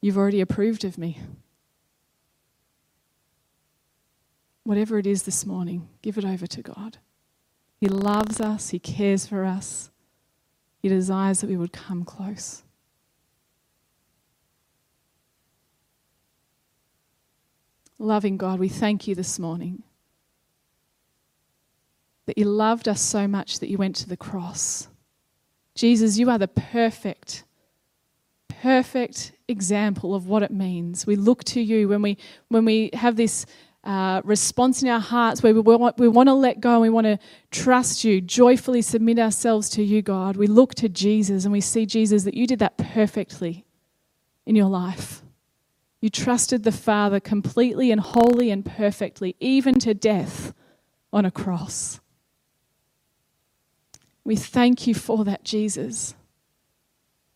You've 0.00 0.18
already 0.18 0.40
approved 0.40 0.84
of 0.84 0.98
me. 0.98 1.18
Whatever 4.68 4.98
it 4.98 5.06
is 5.06 5.22
this 5.22 5.46
morning, 5.46 5.88
give 6.02 6.18
it 6.18 6.26
over 6.26 6.46
to 6.46 6.60
God. 6.60 6.98
He 7.80 7.88
loves 7.88 8.38
us, 8.38 8.68
He 8.68 8.78
cares 8.78 9.26
for 9.26 9.46
us, 9.46 9.90
He 10.82 10.90
desires 10.90 11.40
that 11.40 11.48
we 11.48 11.56
would 11.56 11.72
come 11.72 12.04
close. 12.04 12.64
Loving 17.98 18.36
God, 18.36 18.60
we 18.60 18.68
thank 18.68 19.08
you 19.08 19.14
this 19.14 19.38
morning 19.38 19.84
that 22.26 22.36
you 22.36 22.44
loved 22.44 22.88
us 22.88 23.00
so 23.00 23.26
much 23.26 23.60
that 23.60 23.70
you 23.70 23.78
went 23.78 23.96
to 23.96 24.08
the 24.10 24.18
cross. 24.18 24.88
Jesus, 25.76 26.18
you 26.18 26.28
are 26.28 26.36
the 26.36 26.46
perfect, 26.46 27.44
perfect 28.48 29.32
example 29.48 30.14
of 30.14 30.26
what 30.26 30.42
it 30.42 30.50
means. 30.50 31.06
We 31.06 31.16
look 31.16 31.42
to 31.44 31.60
you 31.62 31.88
when 31.88 32.02
we, 32.02 32.18
when 32.48 32.66
we 32.66 32.90
have 32.92 33.16
this 33.16 33.46
uh, 33.84 34.20
response 34.24 34.82
in 34.82 34.88
our 34.88 35.00
hearts 35.00 35.42
where 35.42 35.54
we 35.54 35.60
want, 35.60 35.98
we 35.98 36.08
want 36.08 36.28
to 36.28 36.34
let 36.34 36.60
go 36.60 36.72
and 36.72 36.82
we 36.82 36.90
want 36.90 37.06
to 37.06 37.18
trust 37.50 38.04
you, 38.04 38.20
joyfully 38.20 38.82
submit 38.82 39.18
ourselves 39.18 39.68
to 39.70 39.82
you, 39.82 40.02
God. 40.02 40.36
We 40.36 40.46
look 40.46 40.74
to 40.76 40.88
Jesus 40.88 41.44
and 41.44 41.52
we 41.52 41.60
see, 41.60 41.86
Jesus, 41.86 42.24
that 42.24 42.34
you 42.34 42.46
did 42.46 42.58
that 42.58 42.76
perfectly 42.76 43.64
in 44.44 44.56
your 44.56 44.68
life. 44.68 45.22
You 46.00 46.10
trusted 46.10 46.64
the 46.64 46.72
Father 46.72 47.20
completely 47.20 47.90
and 47.90 48.00
wholly 48.00 48.50
and 48.50 48.64
perfectly, 48.64 49.36
even 49.40 49.78
to 49.80 49.94
death 49.94 50.52
on 51.12 51.24
a 51.24 51.30
cross. 51.30 52.00
We 54.24 54.36
thank 54.36 54.86
you 54.86 54.94
for 54.94 55.24
that, 55.24 55.44
Jesus. 55.44 56.14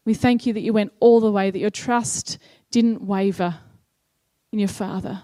We 0.05 0.15
thank 0.15 0.47
you 0.47 0.53
that 0.53 0.61
you 0.61 0.73
went 0.73 0.93
all 1.01 1.21
the 1.21 1.33
way, 1.33 1.51
that 1.51 1.59
your 1.59 1.71
trust 1.71 2.39
didn't 2.71 3.03
waver 3.03 3.59
in 4.53 4.59
your 4.59 4.69
Father. 4.69 5.23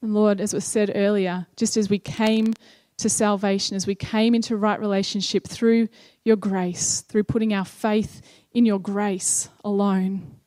And 0.00 0.14
Lord, 0.14 0.40
as 0.40 0.54
was 0.54 0.64
said 0.64 0.92
earlier, 0.94 1.46
just 1.56 1.76
as 1.76 1.90
we 1.90 1.98
came 1.98 2.54
to 2.98 3.08
salvation, 3.08 3.76
as 3.76 3.86
we 3.86 3.94
came 3.94 4.34
into 4.34 4.56
right 4.56 4.78
relationship 4.78 5.46
through 5.46 5.88
your 6.24 6.36
grace, 6.36 7.00
through 7.02 7.24
putting 7.24 7.54
our 7.54 7.64
faith 7.64 8.22
in 8.52 8.64
your 8.64 8.78
grace 8.78 9.48
alone, 9.64 10.38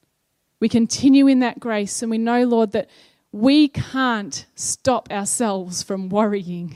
we 0.59 0.69
continue 0.69 1.27
in 1.27 1.39
that 1.39 1.59
grace 1.59 2.01
and 2.01 2.11
we 2.11 2.17
know, 2.17 2.45
Lord, 2.45 2.71
that 2.73 2.89
we 3.31 3.67
can't 3.67 4.45
stop 4.55 5.11
ourselves 5.11 5.81
from 5.81 6.09
worrying. 6.09 6.75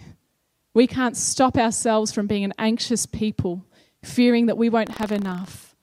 We 0.73 0.87
can't 0.87 1.15
stop 1.15 1.57
ourselves 1.57 2.11
from 2.11 2.27
being 2.27 2.43
an 2.43 2.53
anxious 2.57 3.05
people, 3.05 3.65
fearing 4.03 4.47
that 4.47 4.57
we 4.57 4.69
won't 4.69 4.97
have 4.97 5.11
enough. 5.11 5.75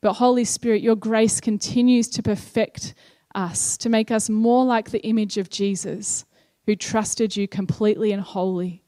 But 0.00 0.14
Holy 0.14 0.44
Spirit, 0.44 0.82
your 0.82 0.96
grace 0.96 1.40
continues 1.40 2.08
to 2.10 2.22
perfect 2.22 2.94
us, 3.34 3.76
to 3.78 3.88
make 3.88 4.10
us 4.10 4.30
more 4.30 4.64
like 4.64 4.90
the 4.90 5.04
image 5.06 5.36
of 5.36 5.50
Jesus, 5.50 6.24
who 6.70 6.76
trusted 6.76 7.36
you 7.36 7.48
completely 7.48 8.12
and 8.12 8.22
wholly. 8.22 8.80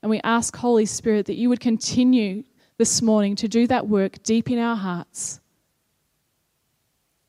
And 0.00 0.08
we 0.08 0.22
ask, 0.24 0.56
Holy 0.56 0.86
Spirit, 0.86 1.26
that 1.26 1.34
you 1.34 1.50
would 1.50 1.60
continue 1.60 2.44
this 2.78 3.02
morning 3.02 3.36
to 3.36 3.48
do 3.48 3.66
that 3.66 3.86
work 3.86 4.22
deep 4.22 4.50
in 4.50 4.58
our 4.58 4.76
hearts, 4.76 5.38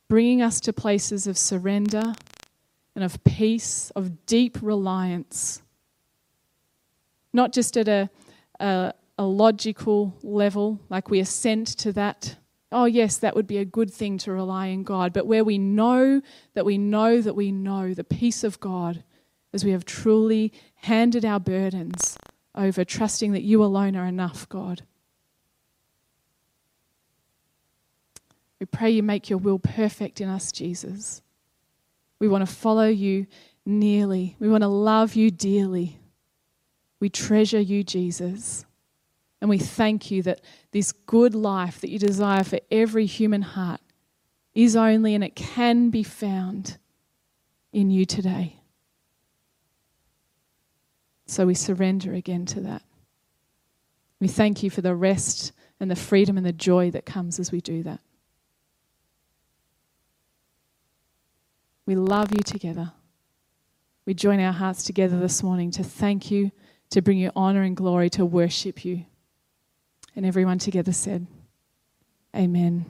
bringing 0.08 0.42
us 0.42 0.62
to 0.62 0.72
places 0.72 1.28
of 1.28 1.38
surrender 1.38 2.14
and 2.96 3.04
of 3.04 3.22
peace, 3.26 3.92
of 3.94 4.26
deep 4.26 4.58
reliance. 4.62 5.62
Not 7.34 7.52
just 7.52 7.76
at 7.76 7.90
a, 7.90 8.10
a, 8.62 8.94
a 9.18 9.26
logical 9.26 10.16
level, 10.24 10.80
like 10.88 11.10
we 11.10 11.20
assent 11.20 11.68
to 11.80 11.92
that. 11.92 12.38
Oh, 12.72 12.86
yes, 12.86 13.18
that 13.18 13.36
would 13.36 13.48
be 13.48 13.58
a 13.58 13.66
good 13.66 13.92
thing 13.92 14.18
to 14.20 14.32
rely 14.32 14.68
in 14.68 14.84
God, 14.84 15.12
but 15.12 15.28
where 15.28 15.44
we 15.44 15.58
know 15.58 16.22
that 16.54 16.64
we 16.64 16.78
know 16.78 17.20
that 17.20 17.36
we 17.36 17.52
know 17.52 17.94
the 17.94 18.06
peace 18.06 18.46
of 18.46 18.62
God 18.62 19.04
as 19.54 19.64
we 19.64 19.72
have 19.72 19.86
truly 19.86 20.52
handed 20.76 21.24
our 21.24 21.40
burdens 21.40 22.18
over, 22.56 22.84
trusting 22.84 23.32
that 23.34 23.44
you 23.44 23.64
alone 23.64 23.96
are 23.96 24.06
enough, 24.06 24.50
God. 24.50 24.84
We 28.60 28.66
pray 28.66 28.92
you 28.92 29.04
make 29.04 29.30
your 29.30 29.40
will 29.40 29.60
perfect 29.60 30.22
in 30.22 30.30
us, 30.30 30.52
Jesus. 30.52 31.22
We 32.20 32.28
want 32.28 32.48
to 32.48 32.54
follow 32.54 32.88
you 32.88 33.28
nearly. 33.66 34.36
We 34.40 34.50
want 34.50 34.64
to 34.64 34.70
love 34.70 35.16
you 35.16 35.32
dearly. 35.32 36.00
We 37.00 37.10
treasure 37.10 37.60
you, 37.60 37.84
Jesus. 37.84 38.66
And 39.42 39.50
we 39.50 39.58
thank 39.58 40.10
you 40.10 40.24
that 40.24 40.40
this 40.72 40.94
good 40.94 41.36
life 41.36 41.82
that 41.82 41.90
you 41.90 42.00
desire 42.00 42.46
for 42.46 42.60
every 42.72 43.06
human 43.06 43.42
heart 43.42 43.82
is 44.56 44.76
only 44.76 45.14
and 45.14 45.24
it 45.24 45.36
can 45.36 45.90
be 45.90 46.04
found 46.04 46.78
in 47.74 47.92
you 47.92 48.06
today. 48.06 48.63
So 51.34 51.48
we 51.48 51.56
surrender 51.56 52.14
again 52.14 52.46
to 52.46 52.62
that. 52.62 52.84
We 54.20 54.28
thank 54.28 54.62
you 54.62 54.70
for 54.70 54.82
the 54.82 54.94
rest 54.94 55.52
and 55.80 55.90
the 55.90 55.96
freedom 55.96 56.38
and 56.38 56.46
the 56.46 56.54
joy 56.54 56.92
that 56.92 57.08
comes 57.08 57.40
as 57.40 57.52
we 57.52 57.60
do 57.60 57.82
that. 57.82 58.02
We 61.88 61.96
love 61.96 62.32
you 62.34 62.44
together. 62.44 62.92
We 64.06 64.14
join 64.14 64.40
our 64.42 64.52
hearts 64.52 64.84
together 64.84 65.20
this 65.20 65.42
morning 65.42 65.72
to 65.72 65.84
thank 65.84 66.30
you, 66.30 66.52
to 66.92 67.02
bring 67.02 67.18
you 67.18 67.32
honor 67.36 67.64
and 67.64 67.76
glory, 67.76 68.12
to 68.12 68.26
worship 68.26 68.86
you. 68.86 69.04
And 70.16 70.28
everyone 70.28 70.60
together 70.60 70.94
said, 70.94 71.26
Amen. 72.36 72.86